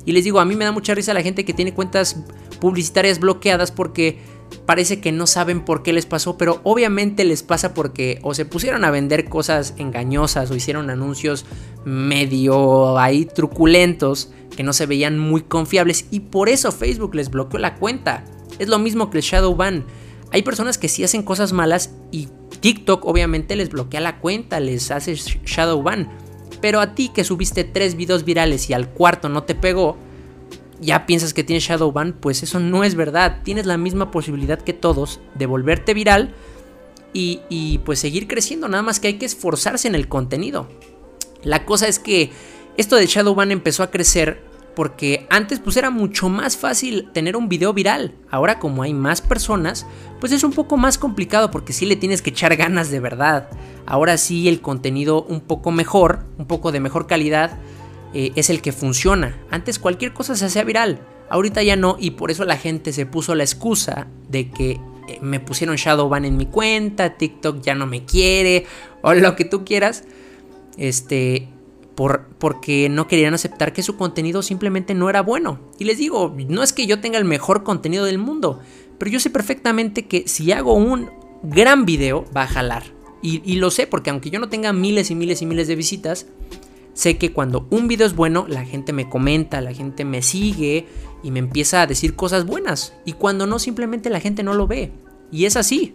Y 0.06 0.12
les 0.12 0.24
digo, 0.24 0.40
a 0.40 0.46
mí 0.46 0.56
me 0.56 0.66
da 0.66 0.72
mucha 0.72 0.94
risa 0.94 1.14
la 1.14 1.22
gente 1.22 1.46
que 1.46 1.54
tiene 1.54 1.74
cuentas 1.74 2.18
publicitarias 2.60 3.20
bloqueadas 3.20 3.72
porque 3.72 4.20
parece 4.66 5.00
que 5.00 5.12
no 5.12 5.28
saben 5.28 5.64
por 5.64 5.84
qué 5.84 5.94
les 5.94 6.06
pasó, 6.06 6.38
pero 6.38 6.60
obviamente 6.64 7.24
les 7.24 7.44
pasa 7.44 7.74
porque 7.74 8.20
o 8.24 8.34
se 8.34 8.46
pusieron 8.46 8.84
a 8.84 8.92
vender 8.92 9.26
cosas 9.30 9.74
engañosas 9.78 10.50
o 10.52 10.56
hicieron 10.56 10.90
anuncios 10.90 11.46
medio 11.86 12.98
ahí 12.98 13.26
truculentos 13.26 14.32
que 14.56 14.64
no 14.64 14.74
se 14.74 14.86
veían 14.86 15.20
muy 15.20 15.42
confiables 15.42 16.06
y 16.12 16.22
por 16.22 16.50
eso 16.50 16.72
Facebook 16.72 17.16
les 17.16 17.30
bloqueó 17.30 17.60
la 17.60 17.76
cuenta. 17.76 18.24
Es 18.58 18.68
lo 18.70 18.80
mismo 18.80 19.10
que 19.10 19.18
el 19.18 19.24
Shadow 19.24 19.56
Ban. 19.56 19.86
Hay 20.32 20.42
personas 20.42 20.78
que 20.78 20.88
sí 20.88 21.04
hacen 21.04 21.24
cosas 21.24 21.54
malas 21.54 21.94
y 22.12 22.30
TikTok 22.62 23.06
obviamente 23.06 23.56
les 23.56 23.70
bloquea 23.70 24.02
la 24.02 24.20
cuenta, 24.20 24.60
les 24.60 24.92
hace 24.92 25.16
Shadow 25.16 25.84
Ban. 25.84 26.10
Pero 26.62 26.80
a 26.80 26.96
ti 26.96 27.10
que 27.14 27.24
subiste 27.24 27.64
tres 27.64 27.96
videos 27.96 28.26
virales 28.26 28.70
y 28.70 28.74
al 28.74 28.90
cuarto 28.90 29.30
no 29.30 29.44
te 29.44 29.56
pegó, 29.56 29.98
ya 30.80 31.06
piensas 31.06 31.34
que 31.34 31.44
tienes 31.44 31.64
Shadowban, 31.64 32.14
pues 32.14 32.44
eso 32.44 32.60
no 32.60 32.84
es 32.84 32.96
verdad. 32.96 33.40
Tienes 33.44 33.66
la 33.66 33.78
misma 33.78 34.12
posibilidad 34.12 34.60
que 34.60 34.74
todos 34.74 35.20
de 35.36 35.46
volverte 35.46 35.94
viral 35.94 36.34
y, 37.14 37.80
pues 37.86 38.00
seguir 38.00 38.28
creciendo. 38.28 38.68
Nada 38.68 38.84
más 38.84 39.00
que 39.00 39.08
hay 39.08 39.14
que 39.14 39.26
esforzarse 39.26 39.88
en 39.88 39.96
el 39.96 40.08
contenido. 40.08 40.68
La 41.44 41.66
cosa 41.66 41.88
es 41.88 42.00
que 42.00 42.32
esto 42.78 42.98
de 42.98 43.06
Shadowban 43.06 43.52
empezó 43.52 43.84
a 43.84 43.92
crecer 43.92 44.44
porque 44.76 45.26
antes 45.30 45.60
pues 45.60 45.78
era 45.78 45.90
mucho 45.90 46.28
más 46.28 46.58
fácil 46.58 47.10
tener 47.14 47.38
un 47.38 47.48
video 47.48 47.74
viral. 47.74 48.14
Ahora 48.30 48.60
como 48.60 48.84
hay 48.84 48.94
más 48.94 49.22
personas, 49.22 49.86
pues 50.20 50.34
es 50.34 50.44
un 50.44 50.52
poco 50.52 50.76
más 50.76 50.98
complicado 50.98 51.50
porque 51.52 51.72
sí 51.72 51.86
le 51.86 51.96
tienes 51.96 52.22
que 52.22 52.32
echar 52.32 52.58
ganas 52.58 52.92
de 52.92 53.00
verdad. 53.00 53.48
Ahora 53.86 54.18
sí 54.18 54.50
el 54.50 54.60
contenido 54.60 55.24
un 55.24 55.40
poco 55.40 55.72
mejor, 55.72 56.26
un 56.38 56.48
poco 56.48 56.74
de 56.74 56.82
mejor 56.82 57.08
calidad 57.08 57.58
eh, 58.18 58.32
es 58.38 58.50
el 58.50 58.62
que 58.62 58.72
funciona. 58.72 59.38
Antes 59.52 59.78
cualquier 59.78 60.14
cosa 60.14 60.38
se 60.38 60.46
hacía 60.46 60.64
viral, 60.64 61.02
ahorita 61.30 61.62
ya 61.64 61.76
no 61.76 61.98
y 62.00 62.12
por 62.12 62.32
eso 62.32 62.46
la 62.46 62.56
gente 62.56 62.94
se 62.94 63.06
puso 63.06 63.36
la 63.36 63.44
excusa 63.44 64.08
de 64.30 64.50
que 64.50 64.80
eh, 65.10 65.20
me 65.22 65.42
pusieron 65.42 65.76
Shadowban 65.76 66.24
en 66.24 66.38
mi 66.38 66.46
cuenta, 66.46 67.18
TikTok 67.18 67.62
ya 67.62 67.76
no 67.76 67.88
me 67.88 68.06
quiere 68.06 68.68
o 69.02 69.14
lo 69.14 69.36
que 69.36 69.44
tú 69.44 69.66
quieras. 69.66 70.06
Este, 70.78 71.50
por, 71.96 72.28
porque 72.38 72.88
no 72.88 73.06
querían 73.10 73.34
aceptar 73.34 73.74
que 73.74 73.84
su 73.84 73.98
contenido 73.98 74.42
simplemente 74.42 74.94
no 74.94 75.10
era 75.10 75.22
bueno. 75.22 75.60
Y 75.78 75.84
les 75.84 75.98
digo, 75.98 76.34
no 76.48 76.64
es 76.64 76.72
que 76.72 76.88
yo 76.88 77.02
tenga 77.02 77.18
el 77.18 77.26
mejor 77.26 77.64
contenido 77.64 78.06
del 78.06 78.18
mundo, 78.18 78.62
pero 78.98 79.12
yo 79.12 79.20
sé 79.20 79.30
perfectamente 79.30 80.06
que 80.06 80.26
si 80.26 80.54
hago 80.54 80.74
un 80.74 81.10
gran 81.44 81.86
video 81.86 82.24
va 82.36 82.44
a 82.44 82.48
jalar. 82.48 82.84
Y, 83.22 83.42
y, 83.44 83.58
lo 83.58 83.72
sé 83.72 83.88
porque 83.88 84.10
aunque 84.10 84.30
yo 84.30 84.40
no 84.40 84.48
tenga 84.48 84.72
miles 84.72 85.12
y 85.12 85.16
miles 85.16 85.42
y 85.42 85.46
miles 85.46 85.68
de 85.68 85.76
visitas, 85.76 86.28
sé 86.96 87.18
que 87.18 87.32
cuando 87.32 87.68
un 87.70 87.88
video 87.88 88.08
es 88.08 88.16
bueno, 88.16 88.48
la 88.48 88.66
gente 88.66 88.94
me 88.94 89.08
comenta, 89.08 89.62
la 89.62 89.74
gente 89.74 90.04
me 90.06 90.24
sigue 90.24 90.88
y 91.22 91.30
me 91.30 91.40
empieza 91.40 91.82
a 91.82 91.88
decir 91.88 92.16
cosas 92.16 92.46
buenas. 92.46 92.94
Y 93.06 93.14
cuando 93.14 93.46
no, 93.46 93.60
simplemente 93.60 94.10
la 94.10 94.20
gente 94.20 94.42
no 94.42 94.56
lo 94.56 94.66
ve. 94.66 94.92
Y 95.32 95.46
es 95.46 95.58
así. 95.58 95.94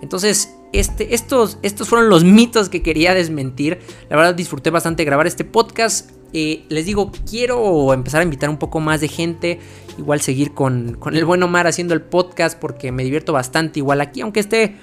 Entonces, 0.00 0.54
este, 0.72 1.14
estos, 1.14 1.58
estos 1.62 1.88
fueron 1.88 2.08
los 2.08 2.24
mitos 2.24 2.68
que 2.68 2.82
quería 2.82 3.14
desmentir. 3.14 3.78
La 4.08 4.16
verdad 4.16 4.34
disfruté 4.34 4.70
bastante 4.70 5.04
grabar 5.04 5.26
este 5.26 5.44
podcast. 5.44 6.10
Eh, 6.32 6.64
les 6.70 6.86
digo, 6.86 7.12
quiero 7.28 7.92
empezar 7.92 8.20
a 8.20 8.24
invitar 8.24 8.48
un 8.48 8.56
poco 8.56 8.80
más 8.80 9.00
de 9.00 9.08
gente. 9.08 9.60
Igual 9.98 10.22
seguir 10.22 10.54
con, 10.54 10.94
con, 10.94 11.14
el 11.14 11.26
buen 11.26 11.42
Omar 11.42 11.66
haciendo 11.66 11.92
el 11.92 12.00
podcast 12.00 12.58
porque 12.58 12.90
me 12.90 13.04
divierto 13.04 13.34
bastante. 13.34 13.80
Igual 13.80 14.00
aquí, 14.00 14.22
aunque 14.22 14.40
esté 14.40 14.76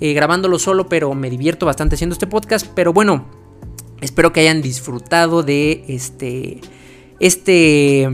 eh, 0.00 0.12
grabándolo 0.14 0.58
solo, 0.58 0.88
pero 0.88 1.14
me 1.14 1.30
divierto 1.30 1.64
bastante 1.64 1.94
haciendo 1.94 2.14
este 2.14 2.26
podcast. 2.26 2.66
Pero 2.74 2.92
bueno, 2.92 3.45
Espero 4.06 4.32
que 4.32 4.38
hayan 4.38 4.62
disfrutado 4.62 5.42
de 5.42 5.84
este, 5.88 6.60
este, 7.18 8.08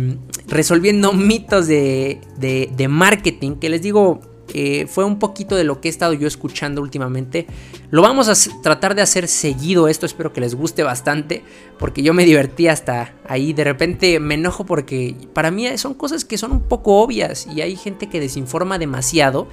resolviendo 0.48 1.12
mitos 1.12 1.66
de, 1.66 2.18
de, 2.38 2.88
marketing, 2.88 3.56
que 3.56 3.68
les 3.68 3.82
digo, 3.82 4.22
eh, 4.54 4.86
fue 4.88 5.04
un 5.04 5.18
poquito 5.18 5.54
de 5.54 5.64
lo 5.64 5.82
que 5.82 5.88
he 5.88 5.90
estado 5.90 6.14
yo 6.14 6.26
escuchando 6.26 6.80
últimamente. 6.80 7.46
Lo 7.90 8.00
vamos 8.00 8.30
a 8.30 8.62
tratar 8.62 8.94
de 8.94 9.02
hacer 9.02 9.28
seguido 9.28 9.86
esto, 9.86 10.06
espero 10.06 10.32
que 10.32 10.40
les 10.40 10.54
guste 10.54 10.82
bastante, 10.82 11.44
porque 11.78 12.02
yo 12.02 12.14
me 12.14 12.24
divertí 12.24 12.68
hasta 12.68 13.14
ahí. 13.28 13.52
De 13.52 13.64
repente 13.64 14.18
me 14.18 14.32
enojo 14.32 14.64
porque 14.64 15.14
para 15.34 15.50
mí 15.50 15.76
son 15.76 15.92
cosas 15.92 16.24
que 16.24 16.38
son 16.38 16.52
un 16.52 16.62
poco 16.62 17.02
obvias 17.02 17.46
y 17.54 17.60
hay 17.60 17.76
gente 17.76 18.08
que 18.08 18.18
desinforma 18.18 18.78
demasiado 18.78 19.46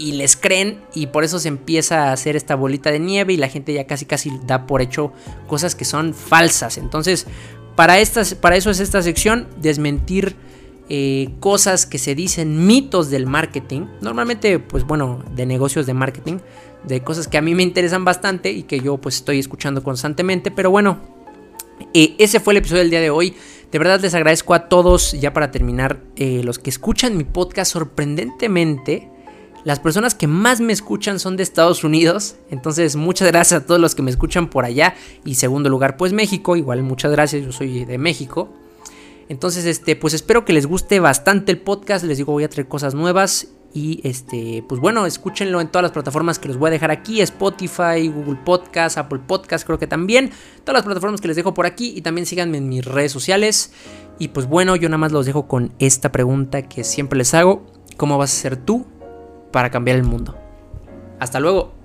y 0.00 0.12
les 0.12 0.36
creen 0.36 0.80
y 0.94 1.08
por 1.08 1.24
eso 1.24 1.38
se 1.38 1.48
empieza 1.48 2.08
a 2.08 2.12
hacer 2.12 2.34
esta 2.34 2.54
bolita 2.54 2.90
de 2.90 2.98
nieve 2.98 3.34
y 3.34 3.36
la 3.36 3.48
gente 3.48 3.72
ya 3.74 3.86
casi 3.86 4.06
casi 4.06 4.32
da 4.46 4.66
por 4.66 4.80
hecho 4.80 5.12
cosas 5.46 5.74
que 5.74 5.84
son 5.84 6.14
falsas. 6.14 6.78
Entonces, 6.78 7.26
para, 7.76 7.98
estas, 7.98 8.34
para 8.34 8.56
eso 8.56 8.70
es 8.70 8.80
esta 8.80 9.02
sección, 9.02 9.46
desmentir 9.60 10.36
eh, 10.88 11.30
cosas 11.38 11.86
que 11.86 11.98
se 11.98 12.14
dicen 12.14 12.66
mitos 12.66 13.10
del 13.10 13.26
marketing. 13.26 13.86
Normalmente, 14.00 14.58
pues 14.58 14.84
bueno, 14.84 15.22
de 15.34 15.46
negocios 15.46 15.86
de 15.86 15.94
marketing, 15.94 16.38
de 16.84 17.02
cosas 17.02 17.28
que 17.28 17.38
a 17.38 17.42
mí 17.42 17.54
me 17.54 17.62
interesan 17.62 18.04
bastante 18.04 18.50
y 18.50 18.62
que 18.62 18.80
yo 18.80 18.96
pues 18.96 19.16
estoy 19.16 19.38
escuchando 19.38 19.82
constantemente. 19.82 20.50
Pero 20.50 20.70
bueno, 20.70 20.98
eh, 21.94 22.14
ese 22.18 22.40
fue 22.40 22.54
el 22.54 22.58
episodio 22.58 22.80
del 22.82 22.90
día 22.90 23.00
de 23.00 23.10
hoy. 23.10 23.34
De 23.70 23.78
verdad 23.78 24.00
les 24.00 24.14
agradezco 24.14 24.54
a 24.54 24.68
todos, 24.68 25.12
ya 25.12 25.32
para 25.32 25.50
terminar, 25.50 26.00
eh, 26.16 26.42
los 26.42 26.58
que 26.58 26.70
escuchan 26.70 27.16
mi 27.16 27.24
podcast 27.24 27.72
sorprendentemente 27.72 29.08
las 29.64 29.78
personas 29.78 30.14
que 30.14 30.26
más 30.26 30.60
me 30.60 30.72
escuchan 30.72 31.18
son 31.18 31.36
de 31.36 31.42
Estados 31.42 31.84
Unidos, 31.84 32.36
entonces 32.50 32.96
muchas 32.96 33.28
gracias 33.28 33.62
a 33.62 33.66
todos 33.66 33.80
los 33.80 33.94
que 33.94 34.02
me 34.02 34.10
escuchan 34.10 34.48
por 34.48 34.64
allá. 34.64 34.94
Y 35.24 35.34
segundo 35.34 35.68
lugar, 35.68 35.96
pues 35.96 36.12
México, 36.12 36.56
igual 36.56 36.82
muchas 36.82 37.12
gracias, 37.12 37.44
yo 37.44 37.52
soy 37.52 37.84
de 37.84 37.98
México. 37.98 38.48
Entonces, 39.28 39.64
este, 39.66 39.94
pues 39.96 40.14
espero 40.14 40.44
que 40.44 40.52
les 40.52 40.66
guste 40.66 40.98
bastante 40.98 41.52
el 41.52 41.58
podcast, 41.60 42.04
les 42.04 42.18
digo, 42.18 42.32
voy 42.32 42.44
a 42.44 42.48
traer 42.48 42.68
cosas 42.68 42.94
nuevas 42.94 43.48
Y 43.72 44.00
este, 44.02 44.64
pues 44.68 44.80
bueno, 44.80 45.06
escúchenlo 45.06 45.60
en 45.60 45.68
todas 45.68 45.84
las 45.84 45.92
plataformas 45.92 46.40
que 46.40 46.48
les 46.48 46.56
voy 46.56 46.68
a 46.68 46.70
dejar 46.72 46.90
aquí: 46.90 47.20
Spotify, 47.20 48.08
Google 48.08 48.40
Podcast, 48.44 48.98
Apple 48.98 49.20
Podcast, 49.24 49.64
creo 49.64 49.78
que 49.78 49.86
también. 49.86 50.30
Todas 50.64 50.78
las 50.78 50.84
plataformas 50.84 51.20
que 51.20 51.28
les 51.28 51.36
dejo 51.36 51.54
por 51.54 51.66
aquí. 51.66 51.92
Y 51.94 52.00
también 52.02 52.26
síganme 52.26 52.58
en 52.58 52.68
mis 52.68 52.84
redes 52.84 53.12
sociales. 53.12 53.72
Y 54.18 54.28
pues 54.28 54.46
bueno, 54.46 54.74
yo 54.74 54.88
nada 54.88 54.98
más 54.98 55.12
los 55.12 55.24
dejo 55.24 55.46
con 55.46 55.72
esta 55.78 56.10
pregunta 56.10 56.62
que 56.62 56.82
siempre 56.82 57.16
les 57.16 57.32
hago: 57.32 57.64
¿Cómo 57.96 58.18
vas 58.18 58.32
a 58.32 58.36
ser 58.36 58.56
tú 58.56 58.86
para 59.50 59.70
cambiar 59.70 59.96
el 59.96 60.04
mundo? 60.04 60.36
Hasta 61.18 61.40
luego. 61.40 61.79